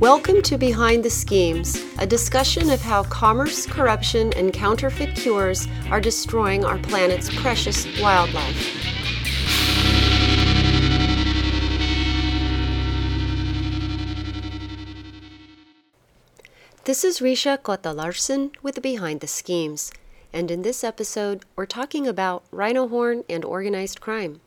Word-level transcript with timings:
Welcome 0.00 0.40
to 0.44 0.56
Behind 0.56 1.04
the 1.04 1.10
Schemes, 1.10 1.84
a 1.98 2.06
discussion 2.06 2.70
of 2.70 2.80
how 2.80 3.02
commerce, 3.02 3.66
corruption, 3.66 4.32
and 4.32 4.50
counterfeit 4.50 5.14
cures 5.14 5.68
are 5.90 6.00
destroying 6.00 6.64
our 6.64 6.78
planet's 6.78 7.28
precious 7.42 7.86
wildlife. 8.00 8.56
This 16.84 17.04
is 17.04 17.20
Rhishja 17.20 17.62
Cota-Larson 17.62 18.52
with 18.62 18.80
Behind 18.80 19.20
the 19.20 19.26
Schemes, 19.26 19.92
and 20.32 20.50
in 20.50 20.62
this 20.62 20.82
episode, 20.82 21.44
we're 21.56 21.66
talking 21.66 22.08
about 22.08 22.42
rhino 22.50 22.88
horn 22.88 23.24
and 23.28 23.44
organized 23.44 24.00
crime. 24.00 24.40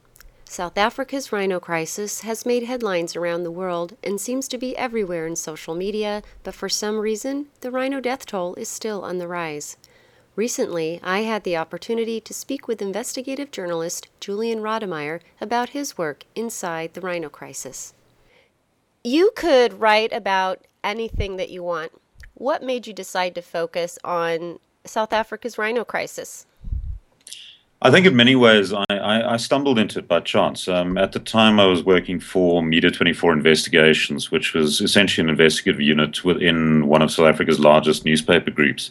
South 0.54 0.78
Africa's 0.78 1.32
rhino 1.32 1.60
crisis 1.60 2.22
has 2.22 2.46
made 2.46 2.62
headlines 2.62 3.16
around 3.16 3.42
the 3.42 3.50
world 3.50 3.98
and 4.04 4.22
seems 4.22 4.48
to 4.48 4.60
be 4.60 4.78
everywhere 4.78 5.26
in 5.26 5.36
social 5.36 5.74
media, 5.74 6.22
but 6.44 6.54
for 6.54 6.70
some 6.70 7.00
reason, 7.00 7.48
the 7.62 7.72
rhino 7.72 8.00
death 8.00 8.28
toll 8.28 8.54
is 8.54 8.70
still 8.70 9.04
on 9.04 9.18
the 9.18 9.28
rise. 9.28 9.78
Recently, 10.36 11.00
I 11.02 11.22
had 11.22 11.44
the 11.44 11.58
opportunity 11.58 12.22
to 12.22 12.36
speak 12.36 12.68
with 12.68 12.84
investigative 12.84 13.50
journalist 13.50 14.10
Julian 14.20 14.60
Rademeyer 14.60 15.22
about 15.42 15.70
his 15.70 15.98
work 15.98 16.24
inside 16.36 16.94
the 16.94 17.02
rhino 17.02 17.30
crisis. 17.30 17.96
You 19.04 19.32
could 19.36 19.80
write 19.80 20.14
about 20.14 20.68
anything 20.84 21.38
that 21.38 21.50
you 21.50 21.64
want. 21.64 21.94
What 22.36 22.62
made 22.62 22.86
you 22.86 22.94
decide 22.94 23.34
to 23.34 23.42
focus 23.42 23.98
on 24.04 24.60
South 24.86 25.14
Africa's 25.14 25.58
rhino 25.58 25.84
crisis? 25.84 26.46
I 27.86 27.92
think 27.92 28.06
in 28.06 28.16
many 28.16 28.34
ways 28.34 28.72
I, 28.72 28.86
I, 28.90 29.34
I 29.34 29.38
stumbled 29.38 29.78
into 29.78 30.00
it 30.00 30.08
by 30.08 30.22
chance. 30.22 30.70
Um, 30.70 30.98
at 30.98 31.12
the 31.12 31.20
time, 31.20 31.60
I 31.60 31.66
was 31.66 31.84
working 31.84 32.18
for 32.18 32.64
Media 32.64 32.90
24 32.90 33.34
Investigations, 33.34 34.32
which 34.32 34.54
was 34.54 34.80
essentially 34.80 35.26
an 35.26 35.30
investigative 35.30 35.82
unit 35.82 36.24
within 36.24 36.88
one 36.88 37.02
of 37.02 37.12
South 37.12 37.26
Africa's 37.26 37.60
largest 37.60 38.06
newspaper 38.06 38.52
groups. 38.52 38.90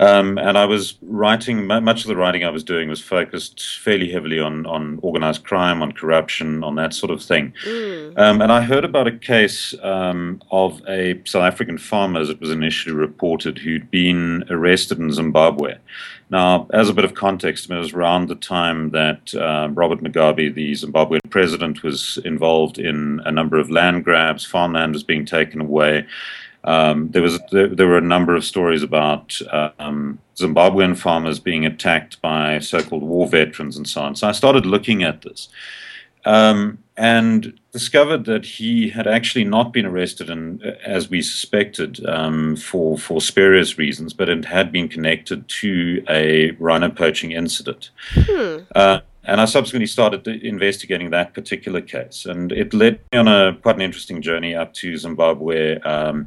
Um, 0.00 0.38
and 0.38 0.56
I 0.56 0.64
was 0.64 0.94
writing, 1.02 1.66
much 1.66 2.02
of 2.02 2.08
the 2.08 2.16
writing 2.16 2.42
I 2.42 2.48
was 2.48 2.64
doing 2.64 2.88
was 2.88 3.02
focused 3.02 3.78
fairly 3.84 4.10
heavily 4.10 4.40
on, 4.40 4.64
on 4.64 4.98
organized 5.02 5.44
crime, 5.44 5.82
on 5.82 5.92
corruption, 5.92 6.64
on 6.64 6.74
that 6.76 6.94
sort 6.94 7.12
of 7.12 7.22
thing. 7.22 7.52
Mm. 7.66 8.18
Um, 8.18 8.40
and 8.40 8.50
I 8.50 8.62
heard 8.62 8.86
about 8.86 9.06
a 9.06 9.12
case 9.12 9.74
um, 9.82 10.40
of 10.50 10.80
a 10.88 11.20
South 11.26 11.42
African 11.42 11.76
farmer, 11.76 12.18
as 12.18 12.30
it 12.30 12.40
was 12.40 12.50
initially 12.50 12.94
reported, 12.94 13.58
who'd 13.58 13.90
been 13.90 14.44
arrested 14.48 14.98
in 14.98 15.12
Zimbabwe. 15.12 15.76
Now, 16.30 16.66
as 16.72 16.88
a 16.88 16.94
bit 16.94 17.04
of 17.04 17.14
context, 17.14 17.68
it 17.68 17.76
was 17.76 17.92
around 17.92 18.28
the 18.28 18.36
time 18.36 18.90
that 18.90 19.34
uh, 19.34 19.68
Robert 19.70 20.00
Mugabe, 20.00 20.54
the 20.54 20.72
Zimbabwean 20.72 21.28
president, 21.28 21.82
was 21.82 22.18
involved 22.24 22.78
in 22.78 23.20
a 23.26 23.32
number 23.32 23.58
of 23.58 23.68
land 23.68 24.04
grabs. 24.04 24.46
Farmland 24.46 24.94
was 24.94 25.02
being 25.02 25.26
taken 25.26 25.60
away. 25.60 26.06
Um, 26.64 27.10
there 27.10 27.22
was 27.22 27.38
there, 27.50 27.68
there, 27.68 27.86
were 27.86 27.98
a 27.98 28.02
number 28.02 28.34
of 28.34 28.44
stories 28.44 28.82
about 28.82 29.38
um, 29.78 30.18
Zimbabwean 30.36 30.96
farmers 30.96 31.38
being 31.38 31.64
attacked 31.64 32.20
by 32.20 32.58
so-called 32.58 33.02
war 33.02 33.26
veterans 33.26 33.76
and 33.76 33.88
so 33.88 34.02
on. 34.02 34.14
So 34.14 34.28
I 34.28 34.32
started 34.32 34.66
looking 34.66 35.02
at 35.02 35.22
this. 35.22 35.48
Um, 36.26 36.78
and 36.98 37.58
discovered 37.72 38.26
that 38.26 38.44
he 38.44 38.90
had 38.90 39.06
actually 39.06 39.44
not 39.44 39.72
been 39.72 39.86
arrested, 39.86 40.28
and 40.28 40.62
as 40.84 41.08
we 41.08 41.22
suspected, 41.22 42.04
um, 42.06 42.56
for 42.56 42.98
for 42.98 43.22
spurious 43.22 43.78
reasons, 43.78 44.12
but 44.12 44.28
it 44.28 44.44
had 44.44 44.70
been 44.70 44.86
connected 44.86 45.48
to 45.48 46.04
a 46.10 46.50
rhino 46.52 46.90
poaching 46.90 47.32
incident. 47.32 47.88
Hmm. 48.12 48.58
Uh, 48.74 49.00
and 49.24 49.40
I 49.40 49.44
subsequently 49.44 49.86
started 49.86 50.26
investigating 50.26 51.10
that 51.10 51.34
particular 51.34 51.80
case, 51.80 52.26
and 52.26 52.52
it 52.52 52.72
led 52.72 53.00
me 53.12 53.18
on 53.18 53.28
a 53.28 53.56
quite 53.62 53.76
an 53.76 53.82
interesting 53.82 54.22
journey 54.22 54.54
up 54.54 54.72
to 54.74 54.96
Zimbabwe. 54.96 55.80
Um, 55.80 56.26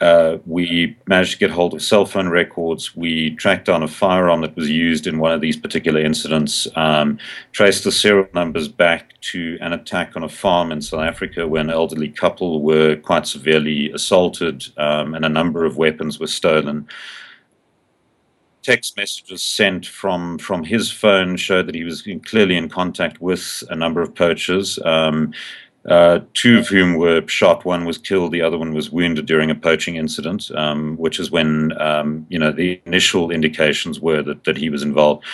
uh, 0.00 0.38
we 0.44 0.96
managed 1.06 1.32
to 1.32 1.38
get 1.38 1.50
hold 1.50 1.72
of 1.72 1.82
cell 1.82 2.04
phone 2.04 2.28
records. 2.28 2.96
We 2.96 3.30
tracked 3.36 3.66
down 3.66 3.82
a 3.82 3.88
firearm 3.88 4.40
that 4.40 4.56
was 4.56 4.68
used 4.68 5.06
in 5.06 5.18
one 5.18 5.32
of 5.32 5.40
these 5.40 5.56
particular 5.56 6.00
incidents, 6.00 6.66
um, 6.74 7.18
traced 7.52 7.84
the 7.84 7.92
serial 7.92 8.26
numbers 8.34 8.68
back 8.68 9.18
to 9.20 9.56
an 9.60 9.72
attack 9.72 10.16
on 10.16 10.24
a 10.24 10.28
farm 10.28 10.72
in 10.72 10.82
South 10.82 11.00
Africa 11.00 11.46
where 11.46 11.62
an 11.62 11.70
elderly 11.70 12.08
couple 12.08 12.60
were 12.60 12.96
quite 12.96 13.26
severely 13.26 13.90
assaulted 13.92 14.64
um, 14.76 15.14
and 15.14 15.24
a 15.24 15.28
number 15.28 15.64
of 15.64 15.76
weapons 15.76 16.18
were 16.18 16.26
stolen. 16.26 16.88
Text 18.64 18.96
messages 18.96 19.42
sent 19.42 19.86
from, 19.86 20.38
from 20.38 20.64
his 20.64 20.90
phone 20.90 21.36
showed 21.36 21.66
that 21.66 21.74
he 21.74 21.84
was 21.84 22.02
clearly 22.24 22.56
in 22.56 22.70
contact 22.70 23.20
with 23.20 23.62
a 23.68 23.76
number 23.76 24.00
of 24.00 24.14
poachers. 24.14 24.78
Um, 24.84 25.34
uh, 25.86 26.20
two 26.32 26.58
of 26.58 26.68
whom 26.68 26.96
were 26.96 27.26
shot. 27.28 27.66
One 27.66 27.84
was 27.84 27.98
killed. 27.98 28.32
The 28.32 28.40
other 28.40 28.56
one 28.56 28.72
was 28.72 28.90
wounded 28.90 29.26
during 29.26 29.50
a 29.50 29.54
poaching 29.54 29.96
incident, 29.96 30.50
um, 30.54 30.96
which 30.96 31.20
is 31.20 31.30
when 31.30 31.78
um, 31.80 32.26
you 32.30 32.38
know 32.38 32.52
the 32.52 32.80
initial 32.86 33.30
indications 33.30 34.00
were 34.00 34.22
that, 34.22 34.44
that 34.44 34.56
he 34.56 34.70
was 34.70 34.82
involved. 34.82 35.24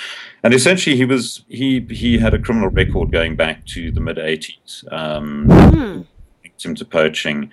And 0.43 0.53
essentially, 0.53 0.97
he 0.97 1.05
was 1.05 1.45
he 1.49 1.87
he 1.89 2.19
had 2.19 2.35
a 2.35 2.39
criminal 2.39 2.69
record 2.69 3.13
going 3.13 3.37
back 3.37 3.65
to 3.67 3.93
the 3.93 4.01
mid 4.01 4.17
'80s. 4.17 4.93
Um, 4.93 5.47
mm. 5.47 6.07
Him 6.63 6.75
to 6.75 6.85
poaching. 6.85 7.51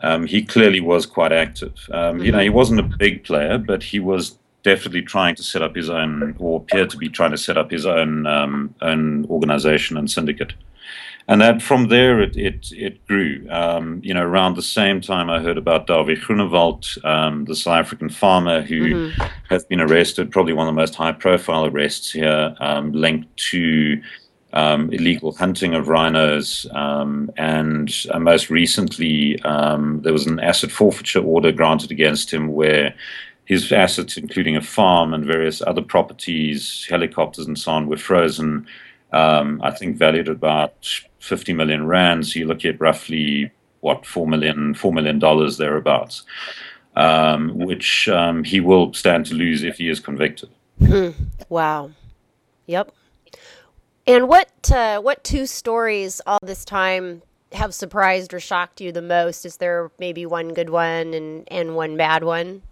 Um, 0.00 0.26
he 0.26 0.44
clearly 0.44 0.80
was 0.80 1.06
quite 1.06 1.32
active. 1.32 1.74
Um, 1.90 2.20
you 2.20 2.30
know, 2.30 2.38
he 2.38 2.50
wasn't 2.50 2.78
a 2.78 2.84
big 2.84 3.24
player, 3.24 3.58
but 3.58 3.82
he 3.82 3.98
was 3.98 4.38
definitely 4.64 5.02
trying 5.02 5.36
to 5.36 5.42
set 5.42 5.62
up 5.62 5.76
his 5.76 5.88
own, 5.88 6.34
or 6.40 6.60
appeared 6.60 6.90
to 6.90 6.96
be 6.96 7.08
trying 7.08 7.30
to 7.30 7.38
set 7.38 7.56
up 7.56 7.70
his 7.70 7.86
own 7.86 8.26
um, 8.26 8.74
own 8.82 9.24
organization 9.26 9.96
and 9.96 10.10
syndicate 10.10 10.54
and 11.26 11.40
that 11.40 11.62
from 11.62 11.88
there 11.88 12.20
it 12.20 12.36
it, 12.36 12.70
it 12.72 13.06
grew. 13.06 13.46
Um, 13.50 14.00
you 14.02 14.12
know, 14.12 14.22
around 14.22 14.56
the 14.56 14.62
same 14.62 15.00
time 15.00 15.30
I 15.30 15.40
heard 15.40 15.58
about 15.58 15.86
Dawie 15.86 16.20
Groenewald, 16.20 17.02
um, 17.04 17.44
the 17.46 17.56
South 17.56 17.78
African 17.78 18.08
farmer 18.08 18.62
who 18.62 18.80
mm-hmm. 19.10 19.22
has 19.48 19.64
been 19.64 19.80
arrested, 19.80 20.30
probably 20.30 20.52
one 20.52 20.68
of 20.68 20.74
the 20.74 20.80
most 20.80 20.94
high-profile 20.94 21.66
arrests 21.66 22.12
here, 22.12 22.54
um, 22.60 22.92
linked 22.92 23.34
to 23.50 24.02
um, 24.52 24.92
illegal 24.92 25.32
hunting 25.32 25.74
of 25.74 25.88
rhinos, 25.88 26.66
um, 26.72 27.30
and 27.36 27.92
uh, 28.10 28.18
most 28.18 28.50
recently 28.50 29.40
um, 29.42 30.02
there 30.02 30.12
was 30.12 30.26
an 30.26 30.38
asset 30.40 30.70
forfeiture 30.70 31.20
order 31.20 31.52
granted 31.52 31.90
against 31.90 32.32
him 32.32 32.48
where. 32.48 32.94
His 33.44 33.70
assets, 33.72 34.16
including 34.16 34.56
a 34.56 34.62
farm 34.62 35.12
and 35.12 35.24
various 35.24 35.60
other 35.60 35.82
properties, 35.82 36.86
helicopters, 36.88 37.46
and 37.46 37.58
so 37.58 37.72
on, 37.72 37.88
were 37.88 37.96
frozen 37.96 38.66
um, 39.14 39.60
I 39.62 39.70
think 39.70 39.96
valued 39.96 40.28
at 40.28 40.36
about 40.36 40.88
50 41.20 41.52
million 41.52 41.86
rands. 41.86 42.34
You 42.34 42.46
look 42.46 42.64
at 42.64 42.80
roughly 42.80 43.52
what 43.80 44.04
four 44.04 44.26
million 44.26 44.74
four 44.74 44.92
million 44.92 45.18
dollars 45.18 45.56
thereabouts, 45.56 46.24
um, 46.96 47.56
which 47.58 48.08
um, 48.08 48.42
he 48.42 48.58
will 48.60 48.92
stand 48.92 49.26
to 49.26 49.34
lose 49.34 49.62
if 49.62 49.78
he 49.78 49.88
is 49.88 50.00
convicted. 50.00 50.50
Hmm. 50.80 51.10
wow. 51.48 51.92
Yep. 52.66 52.92
And 54.06 54.28
what 54.28 54.70
uh, 54.72 55.00
what 55.00 55.22
two 55.22 55.46
stories 55.46 56.20
all 56.26 56.40
this 56.42 56.64
time 56.64 57.22
have 57.52 57.72
surprised 57.72 58.34
or 58.34 58.40
shocked 58.40 58.80
you 58.80 58.90
the 58.90 59.02
most? 59.02 59.46
Is 59.46 59.58
there 59.58 59.92
maybe 60.00 60.26
one 60.26 60.54
good 60.54 60.70
one 60.70 61.14
and, 61.14 61.46
and 61.52 61.76
one 61.76 61.96
bad 61.96 62.24
one? 62.24 62.62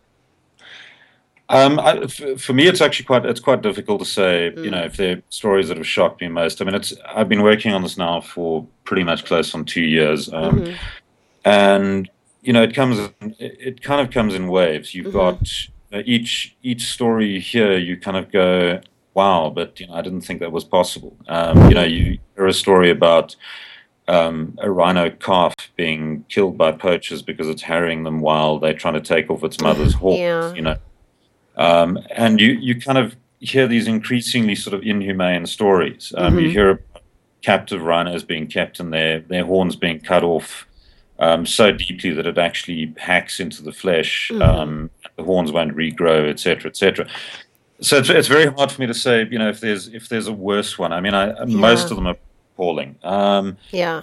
Um, 1.53 1.79
I, 1.79 2.07
for 2.07 2.55
me, 2.55 2.67
it's 2.67 2.81
actually 2.81 3.05
quite 3.05 3.27
it's 3.27 3.39
quite 3.39 3.61
difficult 3.61 4.01
to 4.01 4.07
say. 4.07 4.53
Mm. 4.57 4.65
You 4.65 4.71
know, 4.71 4.83
mm. 4.83 4.87
if 4.87 4.97
there 4.97 5.17
are 5.19 5.23
stories 5.29 5.69
that 5.69 5.77
have 5.77 5.87
shocked 5.87 6.23
me 6.23 6.29
most. 6.29 6.61
I 6.61 6.65
mean, 6.65 6.75
it's 6.75 6.95
I've 7.07 7.29
been 7.29 7.43
working 7.43 7.75
on 7.75 7.83
this 7.83 7.99
now 7.99 8.23
for 8.23 8.67
pretty 8.85 9.05
much 9.05 9.27
close 9.27 9.55
on 9.55 9.67
two 9.67 9.83
years, 9.83 10.33
um, 10.33 10.61
mm-hmm. 10.61 10.75
and 11.45 12.11
you 12.41 12.55
know, 12.55 12.63
it 12.63 12.75
comes 12.75 13.11
it 13.39 13.83
kind 13.83 14.01
of 14.01 14.11
comes 14.11 14.35
in 14.35 14.49
waves. 14.49 14.95
You've 14.95 15.13
mm-hmm. 15.13 15.93
got 15.93 16.01
uh, 16.01 16.03
each 16.07 16.57
each 16.63 16.91
story 16.91 17.39
here. 17.39 17.77
You 17.77 17.99
kind 17.99 18.17
of 18.17 18.33
go, 18.33 18.81
wow, 19.13 19.53
but 19.55 19.79
you 19.79 19.87
know, 19.87 19.95
I 19.95 20.01
didn't 20.01 20.23
think 20.23 20.41
that 20.41 20.53
was 20.53 20.65
possible. 20.65 21.15
Um, 21.29 21.69
you 21.69 21.75
know, 21.75 21.85
you 21.85 22.19
hear 22.35 22.47
a 22.47 22.53
story 22.53 22.91
about. 22.91 23.37
Um, 24.09 24.59
a 24.61 24.69
rhino 24.69 25.11
calf 25.11 25.55
being 25.77 26.25
killed 26.29 26.59
by 26.59 26.73
poachers 26.73 27.23
because 27.23 27.49
it's 27.49 27.63
harrying 27.63 28.03
them 28.03 28.21
while 28.21 28.59
they're 28.59 28.75
trying 28.75 28.95
to 28.95 29.01
take 29.01 29.31
off 29.31 29.45
its 29.45 29.61
mother's 29.61 29.95
horns. 30.03 30.19
Yeah. 30.19 30.53
You 30.55 30.63
know, 30.63 30.77
um, 31.57 31.99
and 32.11 32.41
you, 32.41 32.53
you 32.53 32.81
kind 32.81 32.99
of 32.99 33.17
hear 33.41 33.67
these 33.67 33.87
increasingly 33.87 34.55
sort 34.55 34.75
of 34.75 34.83
inhumane 34.83 35.47
stories. 35.47 36.13
Um, 36.17 36.35
mm-hmm. 36.35 36.45
You 36.45 36.51
hear 36.51 36.85
captive 37.43 37.83
rhinos 37.83 38.23
being 38.23 38.47
kept 38.47 38.81
and 38.81 38.93
their, 38.93 39.21
their 39.21 39.45
horns 39.45 39.75
being 39.75 40.01
cut 40.01 40.23
off 40.23 40.67
um, 41.19 41.45
so 41.45 41.73
deeply 41.73 42.11
that 42.11 42.27
it 42.27 42.39
actually 42.39 42.95
hacks 42.97 43.41
into 43.41 43.63
the 43.63 43.73
flesh. 43.73 44.31
Mm-hmm. 44.33 44.43
Um, 44.43 44.91
the 45.17 45.25
horns 45.25 45.53
won't 45.53 45.77
regrow, 45.77 46.29
etc., 46.29 46.71
etc. 46.71 47.09
So 47.81 47.99
it's, 47.99 48.11
it's 48.11 48.29
very 48.29 48.47
hard 48.47 48.71
for 48.71 48.81
me 48.81 48.87
to 48.87 48.95
say, 48.95 49.27
you 49.31 49.39
know, 49.39 49.49
if 49.49 49.61
there's 49.61 49.89
if 49.89 50.09
there's 50.09 50.29
a 50.29 50.33
worse 50.33 50.79
one. 50.79 50.93
I 50.93 51.01
mean, 51.01 51.15
I, 51.15 51.29
yeah. 51.29 51.45
most 51.45 51.91
of 51.91 51.97
them 51.97 52.07
are 52.07 52.17
appalling. 52.55 52.97
Um, 53.03 53.57
yeah 53.71 54.03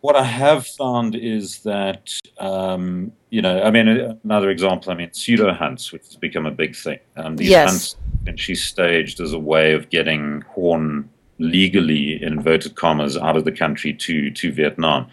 what 0.00 0.16
I 0.16 0.24
have 0.24 0.66
found 0.66 1.14
is 1.14 1.58
that, 1.60 2.10
um, 2.38 3.12
you 3.28 3.42
know, 3.42 3.62
I 3.62 3.70
mean, 3.70 3.88
another 4.24 4.50
example, 4.50 4.90
I 4.92 4.94
mean, 4.94 5.12
pseudo 5.12 5.52
hunts, 5.52 5.92
which 5.92 6.06
has 6.06 6.16
become 6.16 6.46
a 6.46 6.50
big 6.50 6.74
thing. 6.74 6.98
Um, 7.16 7.36
these 7.36 7.50
yes. 7.50 7.68
hunts, 7.68 7.96
and 8.26 8.40
she's 8.40 8.64
staged 8.64 9.20
as 9.20 9.32
a 9.32 9.38
way 9.38 9.72
of 9.72 9.90
getting 9.90 10.42
horn 10.42 11.08
legally, 11.38 12.22
in 12.22 12.34
inverted 12.34 12.76
commas, 12.76 13.16
out 13.16 13.36
of 13.36 13.44
the 13.44 13.52
country 13.52 13.92
to, 13.92 14.30
to 14.30 14.52
Vietnam. 14.52 15.08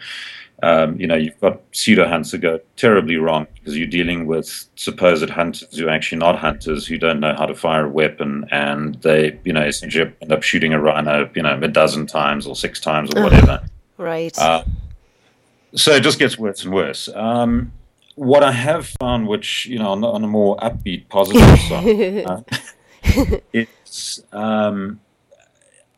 Um, 0.62 0.98
you 0.98 1.06
know, 1.06 1.14
you've 1.14 1.40
got 1.40 1.60
pseudo 1.70 2.08
hunts 2.08 2.32
that 2.32 2.38
go 2.38 2.58
terribly 2.76 3.16
wrong 3.16 3.46
because 3.54 3.78
you're 3.78 3.86
dealing 3.86 4.26
with 4.26 4.68
supposed 4.74 5.30
hunters 5.30 5.76
who 5.76 5.86
are 5.86 5.90
actually 5.90 6.18
not 6.18 6.36
hunters 6.36 6.84
who 6.84 6.98
don't 6.98 7.20
know 7.20 7.34
how 7.34 7.46
to 7.46 7.54
fire 7.54 7.86
a 7.86 7.90
weapon, 7.90 8.46
and 8.50 8.96
they, 9.02 9.38
you 9.44 9.52
know, 9.52 9.62
essentially 9.62 10.12
end 10.20 10.32
up 10.32 10.42
shooting 10.42 10.72
a 10.72 10.80
rhino, 10.80 11.30
you 11.36 11.42
know, 11.42 11.58
a 11.62 11.68
dozen 11.68 12.06
times 12.06 12.46
or 12.46 12.56
six 12.56 12.80
times 12.80 13.10
or 13.14 13.22
whatever. 13.22 13.62
Right. 13.98 14.36
Uh, 14.38 14.64
so 15.74 15.92
it 15.92 16.02
just 16.02 16.18
gets 16.18 16.38
worse 16.38 16.64
and 16.64 16.72
worse. 16.72 17.08
Um, 17.14 17.72
what 18.14 18.42
I 18.42 18.52
have 18.52 18.86
found, 19.00 19.28
which 19.28 19.66
you 19.66 19.78
know, 19.78 19.90
on, 19.90 20.02
on 20.04 20.24
a 20.24 20.28
more 20.28 20.56
upbeat, 20.56 21.08
positive 21.08 21.58
side, 21.68 22.24
uh, 22.26 23.38
it's 23.52 24.22
um, 24.32 25.00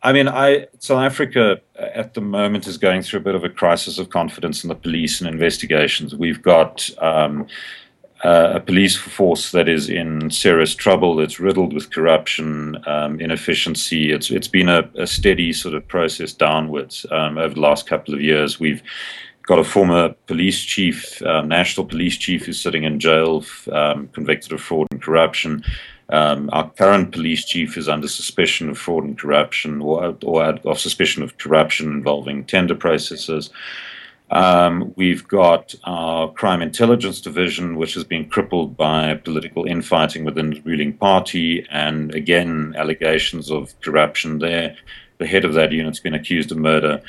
I 0.03 0.13
mean, 0.13 0.27
I 0.27 0.67
South 0.79 1.01
Africa 1.01 1.61
at 1.75 2.13
the 2.13 2.21
moment 2.21 2.67
is 2.67 2.77
going 2.77 3.03
through 3.03 3.19
a 3.19 3.23
bit 3.23 3.35
of 3.35 3.43
a 3.43 3.49
crisis 3.49 3.99
of 3.99 4.09
confidence 4.09 4.63
in 4.63 4.69
the 4.69 4.75
police 4.75 5.21
and 5.21 5.29
investigations. 5.29 6.15
We've 6.15 6.41
got 6.41 6.89
um, 6.99 7.47
uh, 8.23 8.51
a 8.55 8.59
police 8.59 8.95
force 8.95 9.51
that 9.51 9.67
is 9.67 9.89
in 9.89 10.29
serious 10.29 10.75
trouble. 10.75 11.19
It's 11.19 11.39
riddled 11.39 11.73
with 11.73 11.91
corruption, 11.91 12.77
um, 12.87 13.19
inefficiency. 13.19 14.11
It's 14.11 14.29
it's 14.29 14.47
been 14.47 14.69
a, 14.69 14.87
a, 14.95 15.07
steady 15.07 15.51
sort 15.53 15.73
of 15.73 15.87
process 15.87 16.31
downwards 16.31 17.05
um, 17.09 17.39
over 17.39 17.55
the 17.55 17.61
last 17.61 17.87
couple 17.87 18.13
of 18.13 18.21
years. 18.21 18.59
We've 18.59 18.83
got 19.47 19.57
a 19.57 19.63
former 19.63 20.09
police 20.27 20.61
chief, 20.61 21.19
uh, 21.23 21.41
national 21.41 21.87
police 21.87 22.15
chief, 22.15 22.45
who's 22.45 22.61
sitting 22.61 22.83
in 22.83 22.99
jail, 22.99 23.43
um, 23.71 24.07
convicted 24.09 24.51
of 24.51 24.61
fraud 24.61 24.87
and 24.91 25.01
corruption. 25.01 25.63
Um, 26.09 26.49
our 26.53 26.69
current 26.69 27.13
police 27.13 27.45
chief 27.45 27.75
is 27.77 27.89
under 27.89 28.07
suspicion 28.07 28.69
of 28.69 28.77
fraud 28.77 29.03
and 29.03 29.17
corruption, 29.17 29.81
or, 29.81 30.15
or 30.23 30.43
of 30.43 30.79
suspicion 30.79 31.23
of 31.23 31.37
corruption 31.37 31.91
involving 31.91 32.43
tender 32.43 32.75
processes. 32.75 33.49
Um, 34.31 34.93
we've 34.95 35.27
got 35.27 35.75
our 35.83 36.31
crime 36.31 36.61
intelligence 36.61 37.19
division, 37.19 37.75
which 37.75 37.93
has 37.95 38.05
been 38.05 38.29
crippled 38.29 38.77
by 38.77 39.15
political 39.15 39.65
infighting 39.65 40.23
within 40.23 40.51
the 40.51 40.61
ruling 40.61 40.93
party, 40.93 41.67
and 41.69 42.15
again, 42.15 42.73
allegations 42.77 43.51
of 43.51 43.79
corruption 43.81 44.39
there. 44.39 44.75
The 45.17 45.27
head 45.27 45.45
of 45.45 45.53
that 45.53 45.71
unit's 45.71 45.99
been 45.99 46.15
accused 46.15 46.51
of 46.51 46.57
murder. 46.57 47.01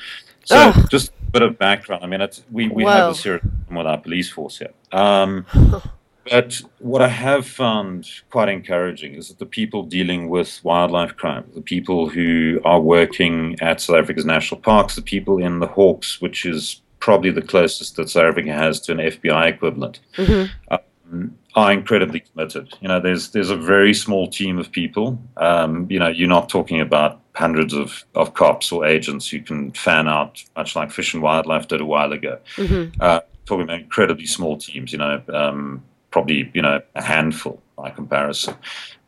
So, 0.44 0.72
just 0.90 1.10
a 1.10 1.30
bit 1.30 1.42
of 1.42 1.58
background. 1.58 2.04
I 2.04 2.08
mean, 2.08 2.28
we, 2.50 2.68
we 2.68 2.84
have 2.84 3.12
a 3.12 3.14
serious 3.14 3.42
problem 3.42 3.76
with 3.76 3.86
our 3.86 3.98
police 3.98 4.28
force 4.28 4.58
here. 4.58 4.72
Um, 4.90 5.46
But 6.30 6.62
what 6.78 7.02
I 7.02 7.08
have 7.08 7.46
found 7.46 8.08
quite 8.30 8.48
encouraging 8.48 9.14
is 9.14 9.28
that 9.28 9.38
the 9.38 9.46
people 9.46 9.82
dealing 9.82 10.28
with 10.28 10.60
wildlife 10.62 11.16
crime, 11.16 11.50
the 11.54 11.60
people 11.60 12.08
who 12.08 12.60
are 12.64 12.80
working 12.80 13.56
at 13.60 13.80
South 13.80 13.96
Africa's 13.96 14.24
national 14.24 14.60
parks, 14.60 14.94
the 14.94 15.02
people 15.02 15.38
in 15.38 15.58
the 15.58 15.66
Hawks, 15.66 16.20
which 16.20 16.46
is 16.46 16.80
probably 17.02 17.30
the 17.30 17.42
closest 17.42 17.96
that 17.96 18.08
South 18.08 18.30
Africa 18.30 18.52
has 18.52 18.80
to 18.82 18.92
an 18.92 18.98
FBI 18.98 19.48
equivalent, 19.48 19.98
mm-hmm. 20.16 20.52
um, 20.70 21.36
are 21.56 21.72
incredibly 21.72 22.20
committed. 22.20 22.72
You 22.80 22.86
know, 22.86 23.00
there's 23.00 23.30
there's 23.30 23.50
a 23.50 23.56
very 23.56 23.92
small 23.92 24.28
team 24.28 24.56
of 24.56 24.70
people. 24.70 25.18
Um, 25.36 25.86
you 25.90 25.98
know, 25.98 26.08
you're 26.08 26.28
not 26.28 26.48
talking 26.48 26.80
about 26.80 27.20
hundreds 27.34 27.74
of, 27.74 28.04
of 28.14 28.34
cops 28.34 28.70
or 28.70 28.86
agents 28.86 29.28
who 29.28 29.40
can 29.40 29.72
fan 29.72 30.06
out, 30.06 30.42
much 30.56 30.76
like 30.76 30.92
Fish 30.92 31.12
and 31.12 31.22
Wildlife 31.22 31.66
did 31.66 31.80
a 31.80 31.84
while 31.84 32.12
ago. 32.12 32.38
Mm-hmm. 32.56 33.00
Uh, 33.00 33.20
talking 33.46 33.64
about 33.64 33.80
incredibly 33.80 34.26
small 34.26 34.56
teams. 34.56 34.92
You 34.92 34.98
know. 34.98 35.22
Um, 35.28 35.82
probably 36.12 36.50
you 36.54 36.62
know 36.62 36.80
a 36.94 37.02
handful 37.02 37.60
by 37.76 37.90
comparison. 37.90 38.54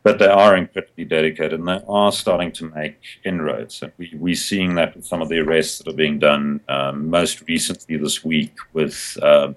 But 0.05 0.19
they 0.19 0.29
are 0.29 0.55
incredibly 0.55 1.07
dedicated 1.07 1.59
and 1.59 1.67
they 1.67 1.81
are 1.89 2.13
starting 2.13 2.53
to 2.53 2.71
make 2.71 3.01
inroads. 3.25 3.83
And 3.83 3.91
we, 3.97 4.13
we're 4.15 4.35
seeing 4.35 4.75
that 4.77 4.95
with 4.95 5.07
some 5.07 5.23
of 5.23 5.31
the 5.31 5.39
arrests 5.39 5.79
that 5.79 5.89
are 5.89 5.97
being 5.97 6.19
done 6.19 6.61
um, 6.69 7.09
most 7.09 7.43
recently 7.49 7.97
this 7.97 8.23
week 8.23 8.53
with 8.75 9.19
uh, 9.23 9.55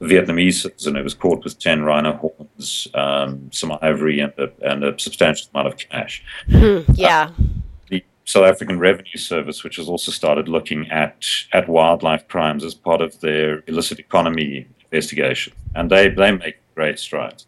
Vietnamese 0.00 0.62
citizen 0.62 0.94
who 0.94 1.02
was 1.02 1.14
caught 1.14 1.42
with 1.42 1.58
10 1.58 1.82
rhino 1.82 2.12
horns, 2.12 2.86
um, 2.94 3.50
some 3.52 3.76
ivory, 3.82 4.20
and 4.20 4.32
a, 4.38 4.50
and 4.62 4.84
a, 4.84 4.98
substantial 4.98 5.48
amount 5.52 5.68
of 5.68 5.76
cash. 5.76 6.22
Hmm, 6.48 6.80
yeah. 6.92 7.30
Uh, 7.30 7.42
the 7.90 8.04
South 8.24 8.44
African 8.44 8.78
Revenue 8.78 9.16
Service, 9.16 9.64
which 9.64 9.76
has 9.76 9.88
also 9.88 10.12
started 10.12 10.48
looking 10.48 10.88
at, 10.90 11.24
at 11.52 11.68
wildlife 11.68 12.28
crimes 12.28 12.62
as 12.62 12.74
part 12.74 13.00
of 13.00 13.18
their 13.20 13.64
illicit 13.66 13.98
economy 13.98 14.68
investigation. 14.84 15.52
And 15.74 15.90
they, 15.90 16.08
they 16.08 16.32
make 16.32 16.58
great 16.74 17.00
strides. 17.00 17.46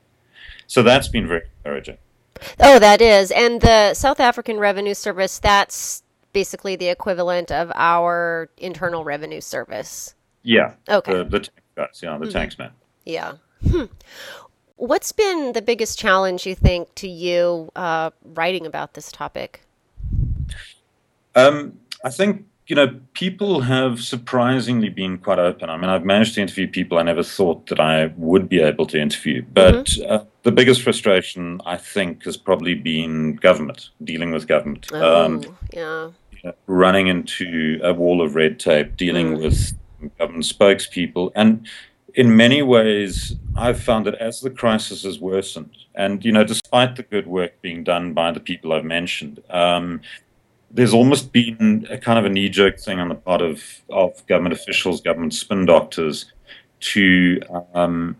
So 0.66 0.82
that's 0.82 1.08
been 1.08 1.28
very 1.28 1.44
encouraging. 1.64 1.98
Oh, 2.58 2.78
that 2.78 3.00
is. 3.00 3.30
And 3.30 3.60
the 3.60 3.94
South 3.94 4.20
African 4.20 4.58
Revenue 4.58 4.94
Service, 4.94 5.38
that's 5.38 6.02
basically 6.32 6.76
the 6.76 6.88
equivalent 6.88 7.50
of 7.50 7.72
our 7.74 8.50
Internal 8.56 9.04
Revenue 9.04 9.40
Service. 9.40 10.14
Yeah. 10.42 10.74
Okay. 10.88 11.12
The, 11.12 11.24
the 11.24 11.40
tank 11.40 11.62
guys, 11.76 12.00
yeah, 12.02 12.18
the 12.18 12.24
mm-hmm. 12.24 12.32
tanks 12.32 12.58
man. 12.58 12.70
Yeah. 13.04 13.34
Hmm. 13.68 13.84
What's 14.76 15.12
been 15.12 15.52
the 15.52 15.60
biggest 15.60 15.98
challenge 15.98 16.46
you 16.46 16.54
think 16.54 16.94
to 16.96 17.08
you 17.08 17.70
uh, 17.76 18.10
writing 18.24 18.64
about 18.64 18.94
this 18.94 19.12
topic? 19.12 19.62
Um, 21.34 21.78
I 22.02 22.10
think 22.10 22.46
you 22.70 22.76
know, 22.76 23.00
people 23.14 23.62
have 23.62 24.00
surprisingly 24.00 24.88
been 24.88 25.18
quite 25.18 25.40
open. 25.40 25.68
I 25.68 25.76
mean, 25.76 25.90
I've 25.90 26.04
managed 26.04 26.36
to 26.36 26.40
interview 26.40 26.68
people 26.68 26.98
I 26.98 27.02
never 27.02 27.24
thought 27.24 27.66
that 27.66 27.80
I 27.80 28.12
would 28.16 28.48
be 28.48 28.60
able 28.60 28.86
to 28.86 29.00
interview. 29.00 29.44
But 29.52 29.86
mm-hmm. 29.86 30.12
uh, 30.12 30.24
the 30.44 30.52
biggest 30.52 30.82
frustration, 30.82 31.60
I 31.66 31.76
think, 31.76 32.24
has 32.26 32.36
probably 32.36 32.74
been 32.74 33.34
government, 33.34 33.90
dealing 34.04 34.30
with 34.30 34.46
government. 34.46 34.86
Oh, 34.92 35.24
um, 35.24 35.42
yeah. 35.72 36.10
You 36.30 36.38
know, 36.44 36.54
running 36.68 37.08
into 37.08 37.80
a 37.82 37.92
wall 37.92 38.22
of 38.22 38.36
red 38.36 38.60
tape, 38.60 38.96
dealing 38.96 39.34
mm. 39.34 39.42
with 39.42 39.76
government 40.20 40.44
spokespeople. 40.44 41.32
And 41.34 41.66
in 42.14 42.36
many 42.36 42.62
ways, 42.62 43.34
I've 43.56 43.82
found 43.82 44.06
that 44.06 44.14
as 44.14 44.42
the 44.42 44.50
crisis 44.50 45.02
has 45.02 45.18
worsened, 45.18 45.76
and, 45.96 46.24
you 46.24 46.30
know, 46.30 46.44
despite 46.44 46.94
the 46.94 47.02
good 47.02 47.26
work 47.26 47.60
being 47.62 47.82
done 47.82 48.14
by 48.14 48.30
the 48.30 48.38
people 48.38 48.72
I've 48.72 48.84
mentioned, 48.84 49.42
um, 49.50 50.02
there's 50.70 50.94
almost 50.94 51.32
been 51.32 51.86
a 51.90 51.98
kind 51.98 52.18
of 52.18 52.24
a 52.24 52.28
knee 52.28 52.48
jerk 52.48 52.78
thing 52.78 53.00
on 53.00 53.08
the 53.08 53.14
part 53.14 53.42
of, 53.42 53.62
of 53.90 54.24
government 54.26 54.52
officials, 54.54 55.00
government 55.00 55.34
spin 55.34 55.66
doctors, 55.66 56.32
to 56.80 57.40
um, 57.74 58.16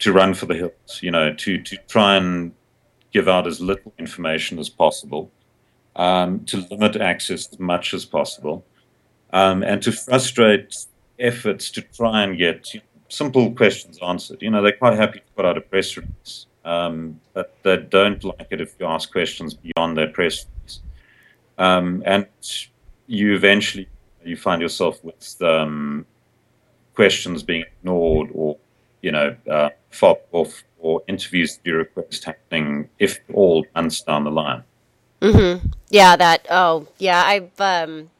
to 0.00 0.12
run 0.12 0.34
for 0.34 0.46
the 0.46 0.54
hills. 0.54 1.00
You 1.00 1.12
know, 1.12 1.32
to 1.34 1.62
to 1.62 1.76
try 1.88 2.16
and 2.16 2.52
give 3.12 3.28
out 3.28 3.46
as 3.46 3.60
little 3.60 3.92
information 3.98 4.58
as 4.58 4.68
possible, 4.68 5.30
um, 5.96 6.44
to 6.46 6.66
limit 6.70 6.96
access 6.96 7.48
as 7.52 7.58
much 7.60 7.94
as 7.94 8.04
possible, 8.04 8.64
um, 9.32 9.62
and 9.62 9.80
to 9.82 9.92
frustrate 9.92 10.86
efforts 11.20 11.70
to 11.70 11.80
try 11.80 12.24
and 12.24 12.36
get 12.36 12.74
you 12.74 12.80
know, 12.80 12.86
simple 13.08 13.52
questions 13.52 13.98
answered. 14.02 14.42
You 14.42 14.50
know, 14.50 14.62
they're 14.62 14.72
quite 14.72 14.98
happy 14.98 15.20
to 15.20 15.24
put 15.36 15.44
out 15.44 15.56
a 15.56 15.60
press 15.60 15.96
release, 15.96 16.46
um, 16.64 17.20
but 17.32 17.54
they 17.62 17.76
don't 17.76 18.22
like 18.24 18.48
it 18.50 18.60
if 18.60 18.74
you 18.80 18.86
ask 18.86 19.12
questions 19.12 19.54
beyond 19.54 19.96
their 19.96 20.08
press 20.08 20.44
release 20.44 20.80
um, 21.58 22.02
and 22.06 22.26
you 23.06 23.34
eventually 23.34 23.88
you 24.24 24.36
find 24.36 24.62
yourself 24.62 25.02
with 25.04 25.36
um, 25.42 26.06
questions 26.94 27.42
being 27.42 27.62
ignored 27.62 28.30
or 28.32 28.56
you 29.02 29.12
know 29.12 29.36
uh, 29.50 29.68
fobbed 29.90 30.22
off 30.32 30.62
or 30.84 31.02
interviews 31.08 31.56
that 31.56 31.66
you 31.66 31.76
request 31.76 32.24
happening 32.24 32.88
if 32.98 33.18
all 33.32 33.64
months 33.74 34.02
down 34.02 34.24
the 34.24 34.30
line. 34.30 34.62
Mm-hmm. 35.22 35.68
Yeah, 35.88 36.14
that. 36.16 36.46
Oh, 36.50 36.86
yeah. 36.98 37.22
I've 37.24 37.58
um, 37.58 38.10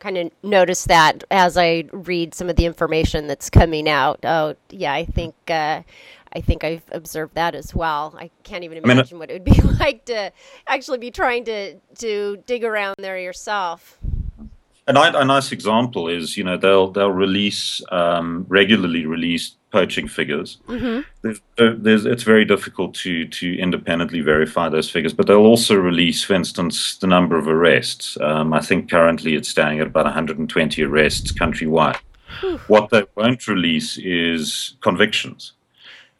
kind 0.00 0.18
of 0.18 0.32
noticed 0.42 0.88
that 0.88 1.22
as 1.30 1.56
I 1.56 1.84
read 1.92 2.34
some 2.34 2.50
of 2.50 2.56
the 2.56 2.66
information 2.66 3.28
that's 3.28 3.48
coming 3.48 3.88
out. 3.88 4.18
Oh, 4.24 4.56
yeah. 4.70 4.92
I 4.92 5.04
think 5.04 5.36
uh, 5.46 5.82
I 6.32 6.40
think 6.40 6.64
I've 6.64 6.84
observed 6.92 7.34
that 7.34 7.54
as 7.54 7.74
well. 7.74 8.14
I 8.18 8.30
can't 8.42 8.64
even 8.64 8.78
imagine 8.78 9.00
I 9.00 9.12
mean, 9.12 9.18
what 9.20 9.30
it 9.30 9.34
would 9.34 9.44
be 9.44 9.60
like 9.80 10.04
to 10.06 10.32
actually 10.66 10.98
be 10.98 11.10
trying 11.10 11.44
to 11.44 11.76
to 11.98 12.42
dig 12.46 12.64
around 12.64 12.96
there 12.98 13.18
yourself. 13.18 13.98
A, 14.86 14.92
a 14.92 15.24
nice 15.24 15.52
example 15.52 16.08
is, 16.08 16.36
you 16.36 16.44
know, 16.44 16.56
they'll 16.56 16.90
they'll 16.90 17.10
release 17.10 17.82
um, 17.92 18.46
regularly 18.48 19.04
release 19.04 19.54
poaching 19.70 20.08
figures. 20.08 20.56
Mm-hmm. 20.66 21.00
There's, 21.20 21.40
there's, 21.56 22.06
it's 22.06 22.22
very 22.22 22.46
difficult 22.46 22.94
to 22.96 23.26
to 23.26 23.58
independently 23.58 24.22
verify 24.22 24.68
those 24.70 24.90
figures, 24.90 25.12
but 25.12 25.26
they'll 25.26 25.38
also 25.38 25.74
release, 25.74 26.24
for 26.24 26.34
instance, 26.34 26.96
the 26.96 27.06
number 27.06 27.36
of 27.36 27.46
arrests. 27.48 28.16
Um, 28.22 28.54
I 28.54 28.60
think 28.60 28.90
currently 28.90 29.34
it's 29.34 29.48
standing 29.50 29.80
at 29.80 29.88
about 29.88 30.06
120 30.06 30.82
arrests 30.82 31.32
countrywide. 31.32 31.98
What 32.68 32.90
they 32.90 33.04
won't 33.16 33.48
release 33.48 33.98
is 33.98 34.76
convictions. 34.80 35.52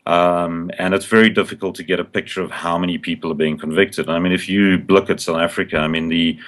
Um, 0.08 0.70
and 0.78 0.94
it's 0.94 1.04
very 1.04 1.28
difficult 1.28 1.74
to 1.76 1.82
get 1.82 2.00
a 2.00 2.04
picture 2.04 2.40
of 2.40 2.50
how 2.50 2.78
many 2.78 2.96
people 2.96 3.30
are 3.30 3.34
being 3.34 3.58
convicted. 3.58 4.08
I 4.08 4.18
mean, 4.18 4.32
if 4.32 4.48
you 4.48 4.78
look 4.88 5.10
at 5.10 5.20
South 5.20 5.38
Africa, 5.38 5.76
I 5.76 5.86
mean, 5.86 6.08
the 6.08 6.38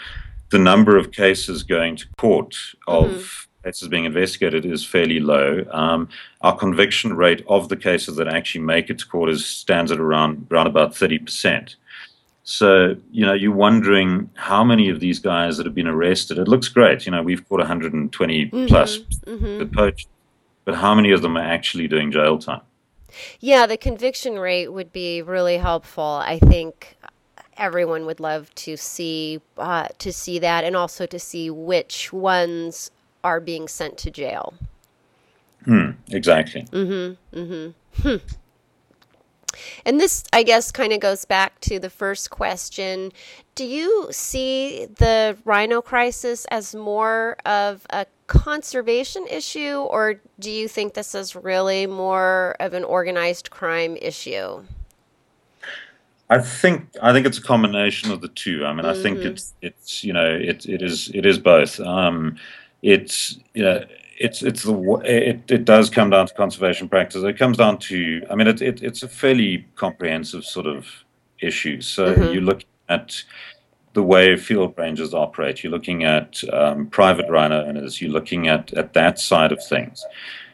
the 0.48 0.58
number 0.58 0.96
of 0.96 1.12
cases 1.12 1.62
going 1.62 1.96
to 1.96 2.06
court 2.16 2.56
of 2.88 3.10
mm-hmm. 3.10 3.68
cases 3.68 3.88
being 3.88 4.06
investigated 4.06 4.64
is 4.64 4.84
fairly 4.84 5.20
low. 5.20 5.64
Um, 5.72 6.08
our 6.40 6.56
conviction 6.56 7.14
rate 7.14 7.44
of 7.48 7.68
the 7.68 7.76
cases 7.76 8.16
that 8.16 8.26
actually 8.28 8.62
make 8.62 8.88
it 8.88 8.98
to 9.00 9.06
court 9.06 9.28
is 9.28 9.44
stands 9.44 9.92
at 9.92 10.00
around 10.00 10.46
around 10.50 10.66
about 10.66 10.96
thirty 10.96 11.18
percent. 11.18 11.76
So 12.44 12.96
you 13.12 13.26
know, 13.26 13.34
you're 13.34 13.52
wondering 13.52 14.30
how 14.36 14.64
many 14.64 14.88
of 14.88 15.00
these 15.00 15.18
guys 15.18 15.58
that 15.58 15.66
have 15.66 15.74
been 15.74 15.86
arrested. 15.86 16.38
It 16.38 16.48
looks 16.48 16.68
great. 16.68 17.04
You 17.04 17.12
know, 17.12 17.22
we've 17.22 17.46
caught 17.46 17.58
120 17.58 18.46
mm-hmm. 18.46 18.66
plus 18.68 19.00
mm-hmm. 19.00 19.70
but 20.64 20.74
how 20.74 20.94
many 20.94 21.10
of 21.12 21.20
them 21.20 21.36
are 21.36 21.44
actually 21.44 21.88
doing 21.88 22.10
jail 22.10 22.38
time? 22.38 22.62
Yeah, 23.40 23.66
the 23.66 23.76
conviction 23.76 24.38
rate 24.38 24.68
would 24.68 24.92
be 24.92 25.22
really 25.22 25.58
helpful. 25.58 26.20
I 26.24 26.38
think 26.38 26.96
everyone 27.56 28.06
would 28.06 28.20
love 28.20 28.54
to 28.54 28.76
see 28.76 29.40
uh, 29.58 29.88
to 29.98 30.12
see 30.12 30.38
that, 30.38 30.64
and 30.64 30.76
also 30.76 31.06
to 31.06 31.18
see 31.18 31.50
which 31.50 32.12
ones 32.12 32.90
are 33.22 33.40
being 33.40 33.68
sent 33.68 33.98
to 33.98 34.10
jail. 34.10 34.54
Hmm, 35.64 35.90
exactly. 36.08 36.62
Mm-hmm. 36.62 37.38
Mm-hmm. 37.38 38.08
Hmm. 38.08 38.16
And 39.84 40.00
this, 40.00 40.24
I 40.32 40.42
guess, 40.42 40.70
kind 40.70 40.92
of 40.92 41.00
goes 41.00 41.24
back 41.24 41.60
to 41.62 41.78
the 41.78 41.90
first 41.90 42.30
question. 42.30 43.12
Do 43.54 43.64
you 43.64 44.08
see 44.10 44.86
the 44.86 45.36
rhino 45.44 45.82
crisis 45.82 46.46
as 46.50 46.74
more 46.74 47.36
of 47.44 47.86
a 47.90 48.06
conservation 48.30 49.26
issue, 49.28 49.80
or 49.90 50.20
do 50.38 50.52
you 50.52 50.68
think 50.68 50.94
this 50.94 51.16
is 51.16 51.34
really 51.34 51.84
more 51.86 52.54
of 52.60 52.74
an 52.74 52.84
organized 52.84 53.50
crime 53.50 53.96
issue? 54.00 54.62
I 56.30 56.38
think 56.38 56.86
I 57.02 57.12
think 57.12 57.26
it's 57.26 57.38
a 57.38 57.42
combination 57.42 58.12
of 58.12 58.20
the 58.20 58.28
two. 58.28 58.64
I 58.64 58.72
mean, 58.72 58.84
mm-hmm. 58.84 59.00
I 59.00 59.02
think 59.02 59.18
mm-hmm. 59.18 59.32
it's 59.32 59.54
it's 59.62 60.04
you 60.04 60.12
know 60.12 60.32
it 60.32 60.64
it 60.66 60.80
is 60.80 61.10
it 61.12 61.26
is 61.26 61.38
both. 61.38 61.80
Um, 61.80 62.36
it's 62.82 63.36
you 63.52 63.64
know 63.64 63.84
it's 64.16 64.44
it's 64.44 64.62
the 64.62 64.76
it, 65.04 65.50
it 65.50 65.64
does 65.64 65.90
come 65.90 66.10
down 66.10 66.28
to 66.28 66.34
conservation 66.34 66.88
practice. 66.88 67.24
It 67.24 67.36
comes 67.36 67.56
down 67.56 67.78
to 67.78 68.22
I 68.30 68.36
mean 68.36 68.46
it, 68.46 68.62
it 68.62 68.80
it's 68.80 69.02
a 69.02 69.08
fairly 69.08 69.66
comprehensive 69.74 70.44
sort 70.44 70.66
of 70.66 70.86
issue. 71.40 71.80
So 71.80 72.14
mm-hmm. 72.14 72.32
you 72.32 72.42
look 72.42 72.62
at 72.88 73.24
the 73.92 74.02
way 74.02 74.36
field 74.36 74.74
rangers 74.76 75.14
operate. 75.14 75.62
You're 75.62 75.72
looking 75.72 76.04
at 76.04 76.42
um, 76.52 76.86
private 76.86 77.28
rhino 77.28 77.64
owners. 77.64 78.00
You're 78.00 78.12
looking 78.12 78.48
at 78.48 78.72
at 78.74 78.92
that 78.94 79.18
side 79.18 79.52
of 79.52 79.62
things, 79.64 80.04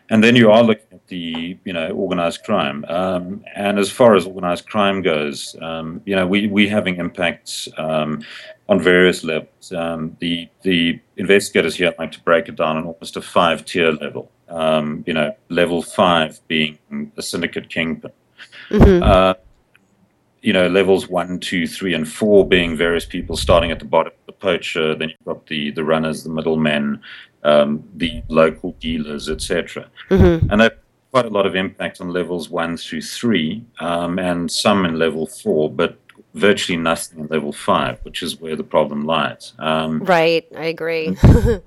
and 0.09 0.23
then 0.25 0.37
you 0.37 0.51
are 0.51 0.63
looking 0.63 0.87
at 0.93 1.07
the 1.09 1.59
you 1.65 1.73
know 1.73 1.91
organized 1.91 2.45
crime. 2.45 2.85
Um, 2.89 3.45
and 3.55 3.79
as 3.79 3.91
far 3.91 4.15
as 4.17 4.27
organized 4.27 4.69
crime 4.69 5.03
goes, 5.03 5.57
um, 5.61 6.01
you 6.07 6.17
know 6.17 6.27
we 6.27 6.47
we 6.47 6.69
having 6.69 6.97
impacts 6.97 7.69
um, 7.77 8.25
on 8.69 8.81
various 8.81 9.23
levels. 9.25 9.73
Um, 9.73 10.17
the 10.21 10.49
the 10.63 11.01
investigators 11.17 11.77
here 11.77 11.95
like 11.99 12.13
to 12.13 12.21
break 12.21 12.49
it 12.49 12.57
down 12.57 12.77
on 12.77 12.85
almost 12.85 13.17
a 13.17 13.23
five 13.23 13.65
tier 13.65 13.93
level. 13.93 14.31
Um, 14.49 15.03
you 15.07 15.13
know, 15.13 15.35
level 15.49 15.83
five 15.83 16.41
being 16.47 16.79
a 17.17 17.23
syndicate 17.23 17.69
kingpin. 17.69 18.13
Mm-hmm. 18.71 19.03
Uh, 19.03 19.35
you 20.47 20.53
know, 20.53 20.69
levels 20.69 21.09
one, 21.09 21.41
two, 21.41 21.67
three, 21.67 21.93
and 21.93 22.09
four 22.09 22.47
being 22.47 22.77
various 22.77 23.05
people 23.05 23.37
starting 23.37 23.73
at 23.73 23.81
the 23.81 23.85
bottom 23.85 24.13
the 24.27 24.33
poacher. 24.33 24.95
Then 24.95 25.09
you've 25.09 25.25
got 25.25 25.45
the 25.49 25.73
the 25.73 25.83
runners, 25.83 26.23
the 26.23 26.31
middlemen, 26.31 27.03
um, 27.43 27.83
the 27.97 28.23
local 28.29 28.71
dealers, 28.79 29.29
etc. 29.29 29.91
Mm-hmm. 30.09 30.49
And 30.49 30.61
that 30.61 30.79
quite 31.11 31.27
a 31.27 31.31
lot 31.31 31.47
of 31.47 31.57
impact 31.57 32.01
on 32.01 32.11
levels 32.11 32.49
one 32.49 32.77
through 32.77 33.03
three, 33.03 33.65
um, 33.81 34.21
and 34.21 34.49
some 34.49 34.87
in 34.87 35.01
level 35.01 35.27
four, 35.27 35.69
but 35.69 35.99
virtually 36.35 36.79
nothing 36.79 37.19
in 37.19 37.27
level 37.27 37.53
five, 37.53 37.99
which 38.05 38.23
is 38.23 38.41
where 38.41 38.55
the 38.55 38.63
problem 38.63 39.05
lies. 39.05 39.53
Um, 39.59 39.99
right, 40.05 40.47
I 40.57 40.67
agree. 40.67 41.17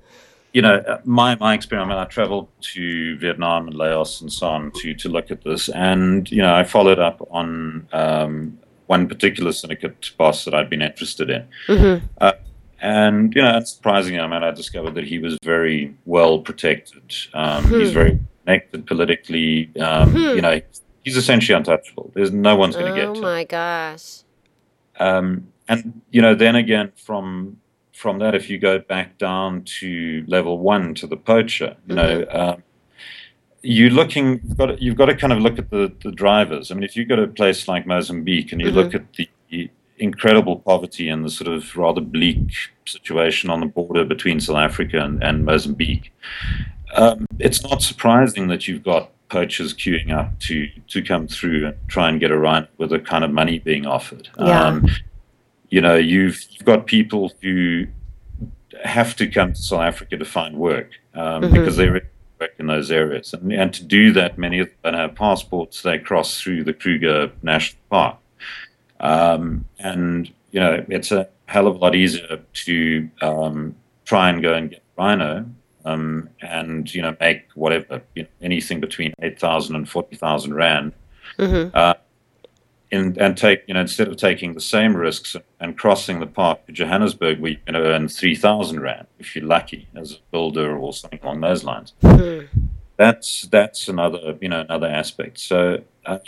you 0.54 0.62
know, 0.62 1.00
my 1.04 1.34
my 1.34 1.60
mean, 1.70 1.90
I 1.90 2.06
traveled 2.06 2.48
to 2.72 3.18
Vietnam 3.18 3.66
and 3.66 3.76
Laos 3.76 4.22
and 4.22 4.32
so 4.32 4.46
on 4.48 4.72
to 4.76 4.94
to 4.94 5.10
look 5.10 5.30
at 5.30 5.44
this, 5.44 5.68
and 5.68 6.30
you 6.30 6.40
know, 6.40 6.54
I 6.54 6.64
followed 6.64 6.98
up 6.98 7.20
on 7.30 7.86
um, 7.92 8.58
one 8.90 9.06
particular 9.06 9.52
syndicate 9.52 10.10
boss 10.18 10.44
that 10.44 10.52
I'd 10.52 10.68
been 10.68 10.82
interested 10.82 11.30
in. 11.30 11.46
Mm-hmm. 11.68 12.06
Uh, 12.20 12.32
and 12.80 13.32
you 13.36 13.40
know, 13.40 13.56
it's 13.56 13.72
surprising. 13.72 14.18
I 14.18 14.26
mean, 14.26 14.42
I 14.42 14.50
discovered 14.50 14.96
that 14.96 15.06
he 15.06 15.20
was 15.20 15.38
very 15.44 15.94
well 16.06 16.40
protected. 16.40 17.14
Um, 17.32 17.64
hmm. 17.66 17.78
He's 17.78 17.92
very 17.92 18.18
connected 18.42 18.88
politically. 18.88 19.70
Um, 19.78 20.10
hmm. 20.10 20.18
You 20.18 20.40
know, 20.40 20.60
he's 21.04 21.16
essentially 21.16 21.56
untouchable. 21.56 22.10
There's 22.14 22.32
no 22.32 22.56
one's 22.56 22.74
going 22.74 22.92
to 22.92 23.00
oh, 23.00 23.06
get 23.06 23.14
to. 23.14 23.20
Oh 23.20 23.22
my 23.22 23.44
gosh! 23.44 24.22
Um, 24.98 25.52
and 25.68 26.02
you 26.10 26.20
know, 26.20 26.34
then 26.34 26.56
again, 26.56 26.90
from 26.96 27.60
from 27.92 28.18
that, 28.18 28.34
if 28.34 28.50
you 28.50 28.58
go 28.58 28.80
back 28.80 29.18
down 29.18 29.62
to 29.78 30.24
level 30.26 30.58
one 30.58 30.94
to 30.94 31.06
the 31.06 31.16
poacher, 31.16 31.76
you 31.86 31.94
mm-hmm. 31.94 32.32
know, 32.32 32.40
um, 32.40 32.62
you're 33.62 33.90
looking 33.90 34.40
you've 34.44 34.56
got 34.56 34.66
to, 34.66 34.82
you've 34.82 34.96
got 34.96 35.06
to 35.06 35.16
kind 35.16 35.32
of 35.32 35.40
look 35.40 35.58
at 35.58 35.70
the, 35.70 35.92
the 36.02 36.10
drivers. 36.10 36.70
I 36.70 36.74
mean, 36.74 36.84
if 36.84 36.96
you 36.96 37.04
go 37.04 37.16
to 37.16 37.22
a 37.22 37.28
place 37.28 37.68
like 37.68 37.86
Mozambique 37.86 38.52
and 38.52 38.60
you 38.60 38.68
mm-hmm. 38.68 38.76
look 38.76 38.94
at 38.94 39.04
the 39.14 39.28
incredible 39.98 40.56
poverty 40.60 41.08
and 41.10 41.24
the 41.24 41.30
sort 41.30 41.52
of 41.52 41.76
rather 41.76 42.00
bleak 42.00 42.52
situation 42.86 43.50
on 43.50 43.60
the 43.60 43.66
border 43.66 44.04
between 44.04 44.40
South 44.40 44.56
Africa 44.56 44.98
and, 44.98 45.22
and 45.22 45.44
Mozambique, 45.44 46.12
um, 46.94 47.26
it's 47.38 47.62
not 47.62 47.82
surprising 47.82 48.48
that 48.48 48.66
you've 48.66 48.82
got 48.82 49.10
poachers 49.28 49.72
queuing 49.72 50.10
up 50.10 50.38
to 50.40 50.68
to 50.88 51.02
come 51.02 51.28
through 51.28 51.66
and 51.66 51.76
try 51.86 52.08
and 52.08 52.18
get 52.18 52.32
a 52.32 52.38
run 52.38 52.66
with 52.78 52.90
the 52.90 52.98
kind 52.98 53.22
of 53.22 53.30
money 53.30 53.58
being 53.60 53.86
offered. 53.86 54.28
Yeah. 54.38 54.64
Um, 54.64 54.88
you 55.68 55.80
know, 55.80 55.94
you've, 55.94 56.44
you've 56.50 56.64
got 56.64 56.86
people 56.86 57.32
who 57.42 57.86
have 58.82 59.14
to 59.16 59.28
come 59.28 59.52
to 59.52 59.62
South 59.62 59.82
Africa 59.82 60.16
to 60.16 60.24
find 60.24 60.56
work 60.56 60.90
um, 61.14 61.42
mm-hmm. 61.42 61.54
because 61.54 61.76
they're 61.76 62.10
work 62.40 62.54
in 62.58 62.66
those 62.66 62.90
areas. 62.90 63.34
And, 63.34 63.52
and 63.52 63.72
to 63.74 63.84
do 63.84 64.12
that, 64.12 64.38
many 64.38 64.58
of 64.60 64.70
them 64.82 64.94
have 64.94 65.14
passports. 65.14 65.82
They 65.82 65.98
cross 65.98 66.40
through 66.40 66.64
the 66.64 66.72
Kruger 66.72 67.30
National 67.42 67.80
Park. 67.90 68.16
Um, 69.00 69.66
and, 69.78 70.30
you 70.50 70.60
know, 70.60 70.84
it's 70.88 71.12
a 71.12 71.28
hell 71.46 71.66
of 71.66 71.76
a 71.76 71.78
lot 71.78 71.94
easier 71.94 72.40
to 72.52 73.10
um, 73.20 73.74
try 74.04 74.30
and 74.30 74.42
go 74.42 74.54
and 74.54 74.70
get 74.70 74.82
rhino 74.96 75.46
um, 75.84 76.28
and, 76.42 76.92
you 76.94 77.02
know, 77.02 77.16
make 77.20 77.46
whatever, 77.54 78.02
you 78.14 78.22
know, 78.22 78.28
anything 78.42 78.80
between 78.80 79.14
8,000 79.20 79.76
and 79.76 79.88
40,000 79.88 80.54
Rand. 80.54 80.92
Mm-hmm. 81.38 81.70
Uh, 81.74 81.94
in, 82.90 83.16
and 83.20 83.36
take, 83.36 83.62
you 83.66 83.74
know, 83.74 83.80
instead 83.80 84.08
of 84.08 84.16
taking 84.16 84.54
the 84.54 84.60
same 84.60 84.96
risks 84.96 85.36
and 85.60 85.78
crossing 85.78 86.20
the 86.20 86.26
park 86.26 86.66
to 86.66 86.72
Johannesburg, 86.72 87.40
we 87.40 87.56
can 87.56 87.76
earn 87.76 88.08
3,000 88.08 88.80
Rand 88.80 89.06
if 89.18 89.34
you're 89.36 89.44
lucky 89.44 89.88
as 89.94 90.12
a 90.12 90.16
builder 90.30 90.76
or 90.76 90.92
something 90.92 91.20
along 91.22 91.40
those 91.40 91.64
lines. 91.64 91.94
Mm. 92.02 92.48
That's 92.96 93.48
that's 93.50 93.88
another 93.88 94.36
you 94.42 94.50
know 94.50 94.60
another 94.60 94.86
aspect. 94.86 95.38
So 95.38 95.82
uh, 96.04 96.18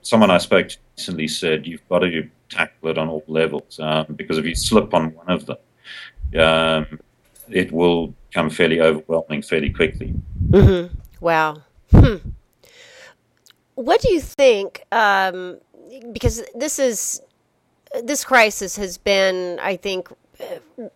someone 0.00 0.30
I 0.30 0.38
spoke 0.38 0.68
to 0.70 0.78
recently 0.96 1.28
said 1.28 1.66
you've 1.66 1.86
got 1.90 1.98
to 1.98 2.26
tackle 2.48 2.88
it 2.88 2.96
on 2.96 3.08
all 3.08 3.22
levels 3.26 3.78
um, 3.80 4.06
because 4.16 4.38
if 4.38 4.46
you 4.46 4.54
slip 4.54 4.94
on 4.94 5.14
one 5.14 5.28
of 5.28 5.44
them, 5.44 5.58
um, 6.40 7.00
it 7.50 7.70
will 7.70 8.14
become 8.30 8.48
fairly 8.48 8.80
overwhelming 8.80 9.42
fairly 9.42 9.68
quickly. 9.68 10.14
Mm-hmm. 10.48 10.94
Wow. 11.20 11.62
Hmm. 11.90 12.16
What 13.74 14.00
do 14.00 14.12
you 14.12 14.20
think? 14.20 14.84
Um, 14.90 15.58
because 16.12 16.42
this 16.54 16.78
is 16.78 17.22
this 18.04 18.24
crisis 18.24 18.76
has 18.76 18.96
been, 18.98 19.58
I 19.60 19.76
think, 19.76 20.08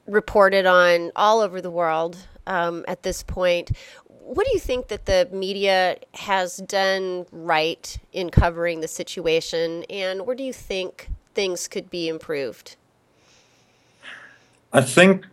reported 0.06 0.66
on 0.66 1.12
all 1.14 1.40
over 1.40 1.60
the 1.60 1.70
world 1.70 2.16
um, 2.46 2.84
at 2.88 3.02
this 3.02 3.22
point. 3.22 3.72
What 4.08 4.46
do 4.46 4.52
you 4.52 4.58
think 4.58 4.88
that 4.88 5.06
the 5.06 5.28
media 5.30 5.98
has 6.14 6.56
done 6.56 7.26
right 7.30 7.96
in 8.12 8.30
covering 8.30 8.80
the 8.80 8.88
situation, 8.88 9.84
and 9.90 10.26
where 10.26 10.34
do 10.34 10.42
you 10.42 10.52
think 10.52 11.10
things 11.34 11.68
could 11.68 11.90
be 11.90 12.08
improved? 12.08 12.76
I 14.72 14.80
think 14.82 15.24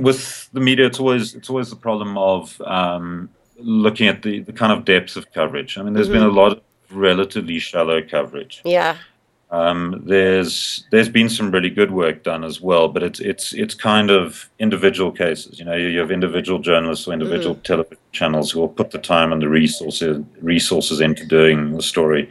with 0.00 0.48
the 0.52 0.60
media, 0.60 0.86
it's 0.86 1.00
always 1.00 1.34
it's 1.34 1.50
always 1.50 1.70
the 1.70 1.76
problem 1.76 2.16
of 2.16 2.60
um, 2.62 3.28
looking 3.58 4.06
at 4.06 4.22
the, 4.22 4.40
the 4.40 4.52
kind 4.52 4.72
of 4.72 4.84
depth 4.84 5.16
of 5.16 5.30
coverage. 5.32 5.76
I 5.76 5.82
mean, 5.82 5.94
there's 5.94 6.08
mm-hmm. 6.08 6.14
been 6.14 6.22
a 6.22 6.30
lot 6.30 6.52
of 6.52 6.60
relatively 6.90 7.58
shallow 7.58 8.02
coverage. 8.02 8.62
Yeah. 8.64 8.96
Um, 9.50 10.02
there's 10.04 10.84
there's 10.90 11.08
been 11.08 11.30
some 11.30 11.50
really 11.50 11.70
good 11.70 11.90
work 11.90 12.22
done 12.22 12.44
as 12.44 12.60
well, 12.60 12.88
but 12.88 13.02
it's 13.02 13.18
it's 13.18 13.54
it's 13.54 13.74
kind 13.74 14.10
of 14.10 14.50
individual 14.58 15.10
cases. 15.10 15.58
You 15.58 15.64
know, 15.64 15.74
you, 15.74 15.98
have 16.00 16.10
individual 16.10 16.58
journalists 16.58 17.08
or 17.08 17.14
individual 17.14 17.54
mm. 17.54 17.62
television 17.62 17.96
channels 18.12 18.50
who 18.50 18.60
will 18.60 18.68
put 18.68 18.90
the 18.90 18.98
time 18.98 19.32
and 19.32 19.40
the 19.40 19.48
resources 19.48 20.22
resources 20.42 21.00
into 21.00 21.24
doing 21.24 21.74
the 21.74 21.82
story. 21.82 22.28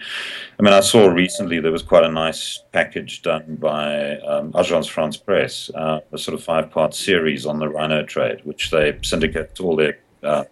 I 0.59 0.61
mean, 0.61 0.73
I 0.73 0.81
saw 0.81 1.07
recently 1.07 1.59
there 1.59 1.71
was 1.71 1.81
quite 1.81 2.03
a 2.03 2.11
nice 2.11 2.61
package 2.71 3.23
done 3.23 3.55
by 3.55 4.19
um, 4.19 4.51
Agence 4.53 4.87
France 4.87 5.17
Presse, 5.17 5.71
uh, 5.73 6.01
a 6.11 6.19
sort 6.19 6.35
of 6.35 6.43
five 6.43 6.69
part 6.69 6.93
series 6.93 7.47
on 7.47 7.57
the 7.57 7.67
rhino 7.67 8.03
trade, 8.03 8.41
which 8.43 8.69
they 8.69 8.95
syndicate 9.01 9.55
to 9.55 9.63
all 9.63 9.75
their 9.75 9.97
uh, 10.21 10.43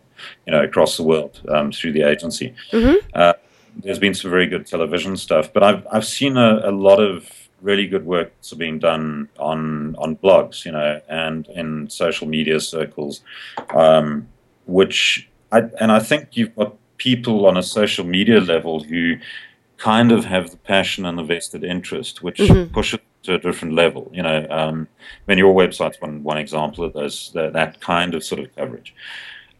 you 0.48 0.52
know 0.52 0.64
across 0.64 0.98
the 0.98 1.04
world 1.04 1.42
um, 1.50 1.72
through 1.72 1.92
the 1.92 2.02
agency. 2.02 2.56
Mm-hmm. 2.72 3.06
Uh, 3.14 3.34
there's 3.78 4.00
been 4.00 4.14
some 4.14 4.32
very 4.32 4.48
good 4.48 4.66
television 4.66 5.18
stuff, 5.18 5.52
but 5.54 5.64
I've 5.64 5.86
I've 5.92 6.06
seen 6.06 6.38
a, 6.38 6.62
a 6.64 6.72
lot 6.72 7.00
of 7.00 7.30
really 7.62 7.88
good 7.88 8.06
work 8.06 8.34
that's 8.36 8.54
being 8.54 8.80
done 8.80 9.30
on 9.40 9.96
on 9.98 10.16
blogs, 10.18 10.66
you 10.66 10.72
know, 10.72 11.02
and 11.10 11.48
in 11.48 11.90
social 11.90 12.28
media 12.28 12.60
circles, 12.60 13.22
um, 13.76 14.28
which 14.66 15.30
I 15.52 15.64
and 15.80 15.92
I 15.92 16.00
think 16.00 16.30
you've 16.38 16.56
got 16.56 16.76
people 16.98 17.46
on 17.46 17.58
a 17.58 17.64
social 17.64 18.06
media 18.06 18.40
level 18.40 18.84
who 18.84 19.18
kind 19.78 20.12
of 20.12 20.26
have 20.26 20.52
the 20.52 20.58
passion 20.58 21.06
and 21.06 21.18
the 21.18 21.24
vested 21.24 21.64
interest, 21.64 22.24
which 22.24 22.38
mm-hmm. 22.38 22.74
pushes 22.74 23.00
to 23.24 23.36
a 23.36 23.40
different 23.40 23.74
level. 23.74 24.10
You 24.14 24.24
know, 24.24 24.48
um, 24.50 24.88
I 25.02 25.32
mean, 25.32 25.38
your 25.38 25.54
website's 25.54 26.00
one 26.00 26.24
one 26.24 26.38
example 26.38 26.84
of 26.86 26.94
those 26.94 27.32
that, 27.34 27.54
that 27.54 27.82
kind 27.82 28.16
of 28.16 28.24
sort 28.24 28.42
of 28.42 28.56
coverage. 28.56 28.94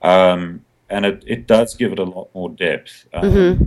Um, 0.02 0.64
and 0.90 1.06
it, 1.06 1.24
it 1.26 1.48
does 1.48 1.76
give 1.76 1.92
it 1.92 2.00
a 2.00 2.04
lot 2.04 2.30
more 2.36 2.50
depth. 2.50 3.08
Um, 3.14 3.24
mm-hmm. 3.24 3.64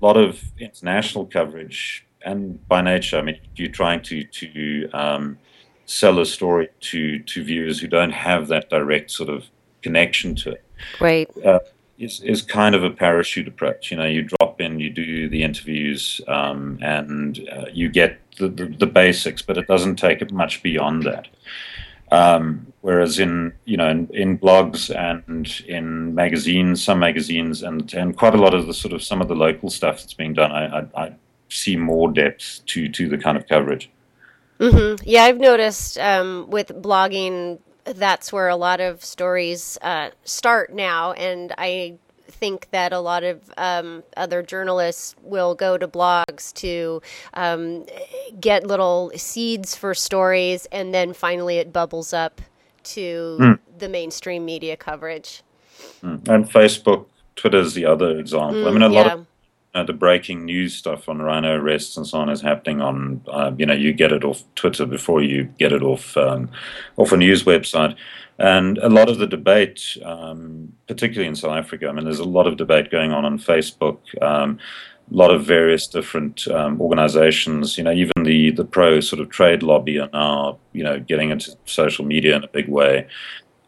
A 0.00 0.06
lot 0.06 0.16
of 0.16 0.42
international 0.58 1.26
coverage, 1.26 2.06
and 2.24 2.66
by 2.68 2.82
nature, 2.82 3.18
I 3.18 3.22
mean, 3.22 3.40
you're 3.56 3.68
trying 3.68 4.02
to 4.02 4.24
to 4.24 4.88
um, 4.92 5.38
sell 5.86 6.18
a 6.20 6.26
story 6.26 6.68
to 6.80 7.18
to 7.20 7.44
viewers 7.44 7.80
who 7.80 7.88
don't 7.88 8.12
have 8.12 8.48
that 8.48 8.70
direct 8.70 9.10
sort 9.10 9.28
of 9.28 9.46
connection 9.82 10.34
to 10.36 10.52
it. 10.52 10.64
Right. 11.00 11.28
Uh, 11.44 11.60
is, 11.98 12.20
is 12.20 12.42
kind 12.42 12.74
of 12.74 12.84
a 12.84 12.90
parachute 12.90 13.48
approach. 13.48 13.90
You 13.90 13.96
know, 13.96 14.06
you 14.06 14.22
drop 14.22 14.60
in, 14.60 14.78
you 14.78 14.90
do 14.90 15.28
the 15.28 15.42
interviews, 15.42 16.20
um, 16.28 16.78
and 16.80 17.48
uh, 17.52 17.66
you 17.72 17.88
get 17.88 18.18
the, 18.38 18.48
the, 18.48 18.66
the, 18.66 18.86
basics, 18.86 19.42
but 19.42 19.58
it 19.58 19.66
doesn't 19.66 19.96
take 19.96 20.22
it 20.22 20.32
much 20.32 20.62
beyond 20.62 21.02
that. 21.02 21.26
Um, 22.12 22.67
whereas 22.80 23.18
in 23.18 23.52
you 23.64 23.76
know 23.76 23.88
in, 23.88 24.08
in, 24.12 24.38
blogs 24.38 24.94
and 24.94 25.62
in 25.66 26.14
magazines, 26.14 26.82
some 26.82 26.98
magazines, 26.98 27.62
and 27.62 27.92
and 27.94 28.16
quite 28.16 28.34
a 28.34 28.38
lot 28.38 28.54
of 28.54 28.66
the 28.66 28.74
sort 28.74 28.92
of 28.92 29.02
some 29.02 29.20
of 29.20 29.28
the 29.28 29.34
local 29.34 29.70
stuff 29.70 30.00
that's 30.00 30.14
being 30.14 30.34
done, 30.34 30.52
I, 30.52 30.80
I, 30.80 31.04
I 31.04 31.12
see 31.48 31.76
more 31.76 32.10
depth 32.10 32.64
to 32.66 32.88
to 32.88 33.08
the 33.08 33.18
kind 33.18 33.36
of 33.36 33.46
coverage. 33.48 33.90
Mm-hmm. 34.58 35.02
Yeah, 35.06 35.24
I've 35.24 35.38
noticed 35.38 35.98
um, 35.98 36.46
with 36.50 36.68
blogging 36.82 37.58
that's 37.84 38.32
where 38.32 38.48
a 38.48 38.56
lot 38.56 38.80
of 38.80 39.04
stories 39.04 39.78
uh, 39.82 40.10
start 40.24 40.72
now, 40.72 41.12
and 41.12 41.54
I 41.56 41.98
think 42.26 42.68
that 42.70 42.92
a 42.92 43.00
lot 43.00 43.24
of 43.24 43.50
um, 43.56 44.02
other 44.16 44.42
journalists 44.42 45.16
will 45.22 45.54
go 45.54 45.78
to 45.78 45.88
blogs 45.88 46.52
to 46.54 47.00
um, 47.34 47.86
get 48.38 48.66
little 48.66 49.10
seeds 49.16 49.74
for 49.74 49.94
stories, 49.94 50.66
and 50.70 50.92
then 50.92 51.12
finally 51.12 51.56
it 51.56 51.72
bubbles 51.72 52.12
up 52.12 52.40
to 52.94 53.38
mm. 53.40 53.58
the 53.78 53.88
mainstream 53.88 54.44
media 54.44 54.76
coverage. 54.76 55.42
Mm. 56.02 56.28
And 56.28 56.44
Facebook, 56.50 57.06
Twitter 57.36 57.58
is 57.58 57.74
the 57.74 57.86
other 57.86 58.18
example. 58.18 58.62
Mm, 58.62 58.68
I 58.68 58.70
mean, 58.70 58.82
a 58.82 58.90
yeah. 58.90 59.02
lot 59.02 59.12
of 59.12 59.26
uh, 59.74 59.84
the 59.84 59.92
breaking 59.92 60.44
news 60.44 60.74
stuff 60.74 61.08
on 61.08 61.20
rhino 61.20 61.54
arrests 61.56 61.96
and 61.96 62.06
so 62.06 62.18
on 62.18 62.28
is 62.28 62.40
happening 62.40 62.80
on, 62.80 63.22
uh, 63.28 63.52
you 63.56 63.66
know, 63.66 63.74
you 63.74 63.92
get 63.92 64.12
it 64.12 64.24
off 64.24 64.42
Twitter 64.54 64.86
before 64.86 65.22
you 65.22 65.44
get 65.58 65.72
it 65.72 65.82
off 65.82 66.16
um, 66.16 66.50
off 66.96 67.12
a 67.12 67.16
news 67.16 67.44
website. 67.44 67.94
And 68.38 68.78
a 68.78 68.88
lot 68.88 69.08
of 69.08 69.18
the 69.18 69.26
debate, 69.26 69.96
um, 70.04 70.72
particularly 70.86 71.28
in 71.28 71.34
South 71.34 71.56
Africa, 71.56 71.88
I 71.88 71.92
mean, 71.92 72.04
there's 72.04 72.20
a 72.20 72.24
lot 72.24 72.46
of 72.46 72.56
debate 72.56 72.90
going 72.90 73.12
on 73.12 73.24
on 73.24 73.38
Facebook. 73.38 73.98
Um, 74.22 74.58
lot 75.14 75.30
of 75.30 75.44
various 75.44 75.86
different 75.86 76.46
um, 76.48 76.80
organizations, 76.80 77.78
you 77.78 77.84
know, 77.84 77.92
even 77.92 78.12
the, 78.22 78.50
the 78.50 78.64
pro 78.64 79.00
sort 79.00 79.20
of 79.20 79.30
trade 79.30 79.62
lobby 79.62 79.98
are 79.98 80.10
now, 80.12 80.58
you 80.72 80.84
know, 80.84 81.00
getting 81.00 81.30
into 81.30 81.56
social 81.64 82.04
media 82.04 82.36
in 82.36 82.44
a 82.44 82.48
big 82.48 82.68
way. 82.68 83.06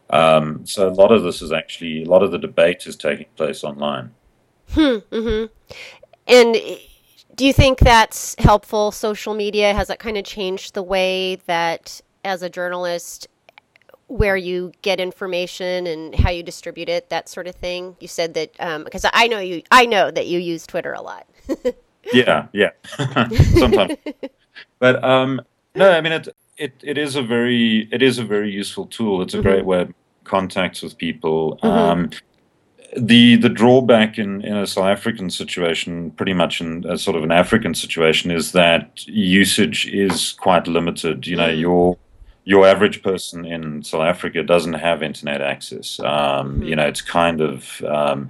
Um, 0.09 0.65
so 0.65 0.87
a 0.87 0.91
lot 0.91 1.11
of 1.11 1.23
this 1.23 1.41
is 1.41 1.51
actually, 1.51 2.03
a 2.03 2.09
lot 2.09 2.21
of 2.21 2.31
the 2.31 2.37
debate 2.37 2.85
is 2.85 2.95
taking 2.95 3.27
place 3.35 3.63
online. 3.63 4.11
Hmm. 4.71 4.97
Mm-hmm. 5.11 5.45
And 6.27 6.57
do 7.35 7.45
you 7.45 7.53
think 7.53 7.79
that's 7.79 8.35
helpful? 8.37 8.91
Social 8.91 9.33
media 9.33 9.73
has 9.73 9.87
that 9.87 9.99
kind 9.99 10.17
of 10.17 10.25
changed 10.25 10.73
the 10.73 10.83
way 10.83 11.37
that, 11.47 12.01
as 12.23 12.43
a 12.43 12.49
journalist, 12.49 13.27
where 14.07 14.35
you 14.35 14.73
get 14.81 14.99
information 14.99 15.87
and 15.87 16.13
how 16.13 16.29
you 16.29 16.43
distribute 16.43 16.89
it, 16.89 17.09
that 17.09 17.29
sort 17.29 17.47
of 17.47 17.55
thing. 17.55 17.95
You 18.01 18.09
said 18.09 18.33
that 18.33 18.51
because 18.83 19.05
um, 19.05 19.11
I 19.13 19.27
know 19.27 19.39
you, 19.39 19.63
I 19.71 19.85
know 19.85 20.11
that 20.11 20.27
you 20.27 20.39
use 20.39 20.67
Twitter 20.67 20.91
a 20.91 21.01
lot. 21.01 21.25
yeah, 22.13 22.47
yeah, 22.53 22.71
sometimes. 23.57 23.93
but 24.79 25.03
um, 25.03 25.41
no, 25.75 25.91
I 25.91 26.01
mean 26.01 26.13
it, 26.13 26.27
it. 26.57 26.73
It 26.83 26.97
is 26.97 27.15
a 27.15 27.21
very, 27.21 27.87
it 27.91 28.01
is 28.01 28.17
a 28.19 28.23
very 28.23 28.51
useful 28.51 28.85
tool. 28.87 29.21
It's 29.21 29.33
a 29.33 29.37
mm-hmm. 29.37 29.47
great 29.47 29.65
way 29.65 29.81
of 29.81 29.93
contacts 30.23 30.81
with 30.81 30.97
people. 30.97 31.57
Mm-hmm. 31.57 31.67
Um, 31.67 32.09
the 32.97 33.37
the 33.37 33.49
drawback 33.49 34.17
in, 34.17 34.41
in 34.41 34.55
a 34.55 34.67
South 34.67 34.85
African 34.85 35.29
situation, 35.29 36.11
pretty 36.11 36.33
much 36.33 36.59
in 36.59 36.85
a 36.87 36.97
sort 36.97 37.15
of 37.15 37.23
an 37.23 37.31
African 37.31 37.73
situation, 37.73 38.31
is 38.31 38.51
that 38.51 39.07
usage 39.07 39.87
is 39.87 40.33
quite 40.33 40.67
limited. 40.67 41.25
You 41.25 41.37
know, 41.37 41.49
mm. 41.49 41.59
your 41.59 41.97
your 42.43 42.67
average 42.67 43.01
person 43.01 43.45
in 43.45 43.83
South 43.83 44.01
Africa 44.01 44.43
doesn't 44.43 44.73
have 44.73 45.03
internet 45.03 45.41
access. 45.41 45.99
Um. 46.01 46.61
You 46.63 46.75
know, 46.75 46.87
it's 46.87 47.01
kind 47.01 47.39
of 47.39 47.81
um, 47.83 48.29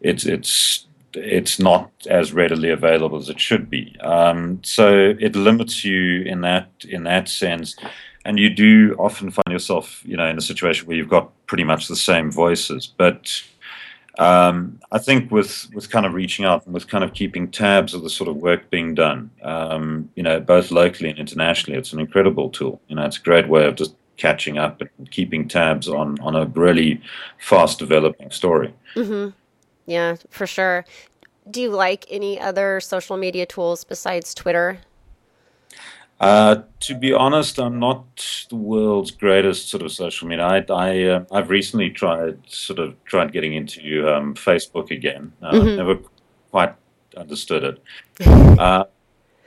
it's 0.00 0.26
it's 0.26 0.86
it's 1.14 1.58
not 1.58 1.90
as 2.08 2.32
readily 2.32 2.70
available 2.70 3.18
as 3.18 3.28
it 3.28 3.40
should 3.40 3.68
be. 3.68 3.96
Um, 4.00 4.60
so 4.62 5.14
it 5.18 5.36
limits 5.36 5.84
you 5.84 6.22
in 6.22 6.40
that 6.42 6.68
in 6.88 7.04
that 7.04 7.28
sense 7.28 7.76
and 8.24 8.38
you 8.38 8.50
do 8.50 8.94
often 8.98 9.30
find 9.30 9.50
yourself, 9.50 10.02
you 10.04 10.16
know, 10.16 10.26
in 10.26 10.38
a 10.38 10.42
situation 10.42 10.86
where 10.86 10.96
you've 10.96 11.08
got 11.08 11.30
pretty 11.46 11.64
much 11.64 11.88
the 11.88 11.96
same 11.96 12.30
voices, 12.30 12.86
but 12.96 13.42
um, 14.18 14.78
I 14.92 14.98
think 14.98 15.30
with 15.30 15.68
with 15.74 15.90
kind 15.90 16.04
of 16.04 16.14
reaching 16.14 16.44
out 16.44 16.64
and 16.64 16.74
with 16.74 16.86
kind 16.86 17.02
of 17.02 17.14
keeping 17.14 17.50
tabs 17.50 17.94
of 17.94 18.02
the 18.02 18.10
sort 18.10 18.28
of 18.28 18.36
work 18.36 18.70
being 18.70 18.94
done, 18.94 19.30
um, 19.42 20.10
you 20.14 20.22
know, 20.22 20.38
both 20.38 20.70
locally 20.70 21.08
and 21.10 21.18
internationally, 21.18 21.78
it's 21.78 21.92
an 21.92 22.00
incredible 22.00 22.50
tool. 22.50 22.80
You 22.88 22.96
know, 22.96 23.06
it's 23.06 23.16
a 23.16 23.22
great 23.22 23.48
way 23.48 23.66
of 23.66 23.74
just 23.74 23.94
catching 24.18 24.58
up 24.58 24.82
and 24.82 25.10
keeping 25.10 25.48
tabs 25.48 25.88
on 25.88 26.20
on 26.20 26.36
a 26.36 26.44
really 26.46 27.00
fast 27.38 27.78
developing 27.78 28.30
story. 28.30 28.74
Mm-hmm. 28.94 29.30
Yeah, 29.86 30.16
for 30.30 30.46
sure. 30.46 30.84
Do 31.50 31.60
you 31.60 31.70
like 31.70 32.06
any 32.08 32.40
other 32.40 32.80
social 32.80 33.16
media 33.16 33.46
tools 33.46 33.84
besides 33.84 34.34
Twitter? 34.34 34.78
Uh, 36.20 36.62
to 36.78 36.94
be 36.94 37.12
honest, 37.12 37.58
I'm 37.58 37.80
not 37.80 38.46
the 38.48 38.54
world's 38.54 39.10
greatest 39.10 39.68
sort 39.68 39.82
of 39.82 39.90
social 39.90 40.28
media. 40.28 40.46
I, 40.46 40.64
I 40.70 41.02
uh, 41.02 41.24
I've 41.32 41.50
recently 41.50 41.90
tried 41.90 42.38
sort 42.48 42.78
of 42.78 42.94
tried 43.04 43.32
getting 43.32 43.54
into 43.54 44.08
um, 44.08 44.34
Facebook 44.34 44.92
again. 44.92 45.32
Uh, 45.42 45.52
mm-hmm. 45.52 45.76
Never 45.76 45.98
quite 46.50 46.74
understood 47.16 47.64
it. 47.64 47.82
Uh, 48.52 48.84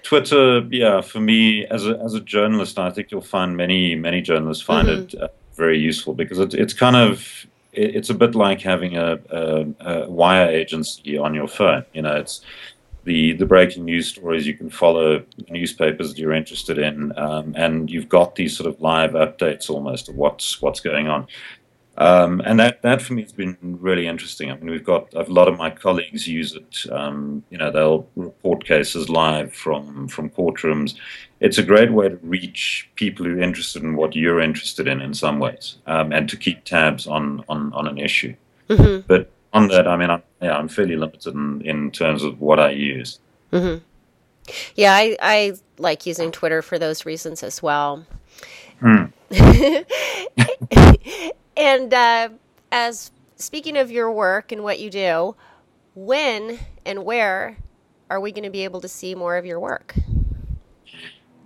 Twitter, 0.03 0.59
yeah, 0.71 0.99
for 0.99 1.19
me 1.19 1.65
as 1.67 1.87
a 1.87 1.97
as 2.03 2.13
a 2.13 2.19
journalist, 2.19 2.77
I 2.77 2.89
think 2.89 3.11
you'll 3.11 3.21
find 3.21 3.55
many 3.55 3.95
many 3.95 4.21
journalists 4.21 4.61
find 4.61 4.87
mm-hmm. 4.87 5.17
it 5.17 5.21
uh, 5.21 5.27
very 5.55 5.79
useful 5.79 6.13
because 6.13 6.39
it's 6.39 6.53
it's 6.53 6.73
kind 6.73 6.95
of 6.95 7.47
it's 7.75 8.09
a 8.09 8.13
bit 8.13 8.35
like 8.35 8.61
having 8.61 8.97
a, 8.97 9.19
a, 9.29 9.65
a 9.79 10.09
wire 10.09 10.49
agency 10.49 11.17
on 11.17 11.33
your 11.33 11.47
phone. 11.47 11.85
You 11.93 12.01
know, 12.03 12.15
it's 12.15 12.41
the 13.03 13.33
the 13.33 13.45
breaking 13.45 13.85
news 13.85 14.07
stories. 14.07 14.45
You 14.45 14.55
can 14.55 14.69
follow 14.69 15.23
newspapers 15.49 16.09
that 16.09 16.17
you're 16.19 16.33
interested 16.33 16.77
in, 16.77 17.17
um, 17.17 17.53
and 17.55 17.89
you've 17.89 18.09
got 18.09 18.35
these 18.35 18.57
sort 18.57 18.67
of 18.67 18.81
live 18.81 19.11
updates 19.11 19.69
almost 19.69 20.09
of 20.09 20.15
what's 20.15 20.61
what's 20.61 20.79
going 20.79 21.07
on. 21.07 21.27
Um, 21.97 22.41
and 22.43 22.59
that, 22.59 22.81
that 22.81 23.01
for 23.01 23.13
me 23.13 23.21
has 23.21 23.31
been 23.31 23.57
really 23.61 24.05
interesting. 24.05 24.51
I 24.51 24.55
mean, 24.57 24.69
we've 24.69 24.83
got 24.83 25.13
a 25.13 25.23
lot 25.31 25.47
of 25.47 25.57
my 25.57 25.69
colleagues 25.69 26.27
use 26.27 26.53
it. 26.53 26.91
Um, 26.91 27.43
you 27.49 27.57
know, 27.57 27.71
they'll 27.71 28.07
report 28.17 28.65
cases 28.65 29.09
live 29.09 29.53
from 29.53 30.07
from 30.09 30.29
courtrooms. 30.29 30.95
It's 31.45 31.59
a 31.59 31.63
great 31.63 31.91
way 31.91 32.09
to 32.09 32.15
reach 32.23 32.89
people 32.95 33.23
who 33.23 33.37
are 33.37 33.41
interested 33.41 33.83
in 33.83 33.95
what 33.95 34.15
you're 34.15 34.41
interested 34.41 34.87
in 34.87 34.99
in 34.99 35.13
some 35.13 35.37
ways, 35.37 35.77
um, 35.85 36.11
and 36.11 36.27
to 36.29 36.37
keep 36.37 36.63
tabs 36.63 37.05
on 37.05 37.43
on, 37.47 37.71
on 37.73 37.87
an 37.87 37.99
issue. 37.99 38.35
Mm-hmm. 38.67 39.05
But 39.07 39.29
on 39.53 39.67
that, 39.67 39.87
I 39.87 39.95
mean, 39.95 40.09
I'm, 40.09 40.23
yeah, 40.41 40.57
I'm 40.57 40.67
fairly 40.67 40.95
limited 40.95 41.35
in, 41.35 41.61
in 41.61 41.91
terms 41.91 42.23
of 42.23 42.41
what 42.41 42.59
I 42.59 42.71
use. 42.71 43.19
Mm-hmm. 43.53 43.83
Yeah, 44.75 44.95
I, 44.95 45.15
I 45.21 45.53
like 45.77 46.07
using 46.07 46.31
Twitter 46.31 46.63
for 46.63 46.79
those 46.79 47.05
reasons 47.05 47.43
as 47.43 47.61
well. 47.61 48.05
Hmm. 48.79 49.05
and 51.57 51.93
uh, 51.93 52.29
as 52.71 53.11
speaking 53.35 53.77
of 53.77 53.91
your 53.91 54.11
work 54.11 54.51
and 54.51 54.63
what 54.63 54.79
you 54.79 54.89
do, 54.89 55.35
when 55.93 56.59
and 56.87 57.05
where 57.05 57.57
are 58.09 58.19
we 58.19 58.31
going 58.31 58.43
to 58.45 58.49
be 58.49 58.63
able 58.63 58.81
to 58.81 58.87
see 58.87 59.13
more 59.13 59.37
of 59.37 59.45
your 59.45 59.59
work? 59.59 59.95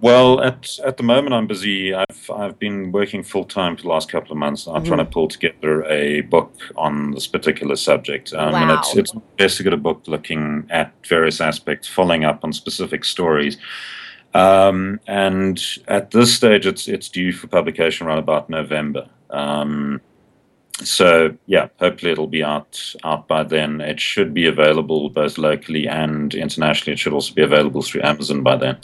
Well, 0.02 0.42
at 0.42 0.80
at 0.86 0.96
the 0.96 1.04
moment, 1.04 1.34
I'm 1.34 1.48
busy. 1.48 1.94
I've 1.94 2.32
I've 2.34 2.58
been 2.58 2.92
working 2.92 3.22
full 3.22 3.44
time 3.44 3.76
for 3.76 3.84
the 3.84 3.90
last 3.90 4.10
couple 4.10 4.32
of 4.32 4.38
months. 4.38 4.66
I'm 4.66 4.76
mm-hmm. 4.76 4.86
trying 4.86 5.06
to 5.06 5.06
pull 5.06 5.28
together 5.28 5.84
a 5.86 6.22
book 6.22 6.54
on 6.78 7.12
this 7.12 7.28
particular 7.28 7.76
subject. 7.76 8.34
Um, 8.34 8.54
wow. 8.54 8.62
And 8.62 8.72
it's 8.72 8.96
it's 8.96 9.14
an 9.14 9.22
investigative 9.38 9.84
book 9.84 10.04
looking 10.08 10.68
at 10.70 10.94
various 11.06 11.42
aspects, 11.42 11.88
following 11.88 12.24
up 12.24 12.44
on 12.44 12.54
specific 12.54 13.04
stories. 13.04 13.58
Um, 14.34 15.02
and 15.08 15.62
at 15.88 16.12
this 16.12 16.34
stage, 16.34 16.66
it's 16.66 16.88
it's 16.88 17.10
due 17.10 17.34
for 17.34 17.48
publication 17.48 18.08
around 18.08 18.20
about 18.20 18.50
November. 18.50 19.10
Um, 19.30 20.00
so 20.82 21.36
yeah, 21.46 21.68
hopefully 21.78 22.14
it'll 22.14 22.28
be 22.28 22.44
out 22.44 22.96
out 23.04 23.28
by 23.28 23.44
then. 23.44 23.82
It 23.82 24.00
should 24.00 24.34
be 24.34 24.46
available 24.48 25.10
both 25.10 25.38
locally 25.38 25.90
and 25.90 26.34
internationally. 26.34 26.94
It 26.94 27.00
should 27.00 27.12
also 27.12 27.34
be 27.34 27.42
available 27.42 27.82
through 27.82 28.04
Amazon 28.04 28.44
by 28.44 28.56
then. 28.56 28.78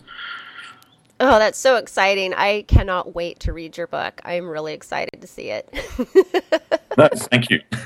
Oh, 1.20 1.40
that's 1.40 1.58
so 1.58 1.78
exciting. 1.78 2.34
I 2.34 2.64
cannot 2.64 3.16
wait 3.16 3.40
to 3.42 3.54
read 3.54 3.78
your 3.78 3.88
book. 3.88 4.20
I'm 4.26 4.50
really 4.50 4.74
excited 4.74 5.22
to 5.22 5.28
see 5.28 5.50
it. 5.50 5.70
thank 6.98 7.50
you. 7.50 7.62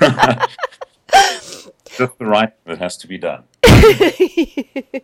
Just 1.96 2.18
the 2.18 2.26
right 2.26 2.52
that 2.66 2.78
has 2.78 2.96
to 2.98 3.06
be 3.06 3.18
done. 3.18 3.44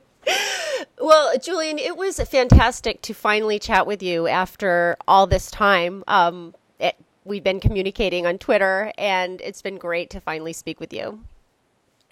well, 1.01 1.39
Julian, 1.39 1.79
it 1.79 1.97
was 1.97 2.19
fantastic 2.21 3.01
to 3.03 3.15
finally 3.15 3.59
chat 3.61 3.87
with 3.87 4.03
you 4.03 4.27
after 4.27 4.97
all 5.07 5.27
this 5.27 5.51
time. 5.51 6.03
Um, 6.09 6.55
it, 6.81 6.97
we've 7.25 7.45
been 7.45 7.61
communicating 7.61 8.27
on 8.27 8.39
Twitter, 8.39 8.93
and 8.99 9.41
it's 9.41 9.63
been 9.63 9.79
great 9.79 10.11
to 10.11 10.21
finally 10.21 10.53
speak 10.53 10.81
with 10.81 10.93
you. 10.93 11.21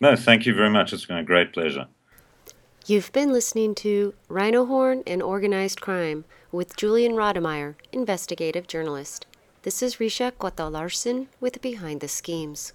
No, 0.01 0.15
thank 0.15 0.47
you 0.47 0.55
very 0.55 0.71
much. 0.71 0.93
It's 0.93 1.07
been 1.07 1.17
a 1.19 1.25
great 1.25 1.53
pleasure. 1.53 1.87
You've 2.87 3.13
been 3.13 3.33
listening 3.33 3.75
to 3.77 4.13
Rhino 4.29 4.67
Horn 4.67 5.05
and 5.07 5.23
Organized 5.23 5.81
Crime 5.81 6.27
with 6.53 6.77
Julian 6.77 7.13
Rademeyer, 7.13 7.77
investigative 7.93 8.67
journalist. 8.67 9.25
This 9.63 9.83
is 9.83 9.97
Rhishja 9.97 10.33
Cota-Larson 10.39 11.29
with 11.41 11.63
Behind 11.63 12.03
the 12.03 12.09
Schemes. 12.09 12.75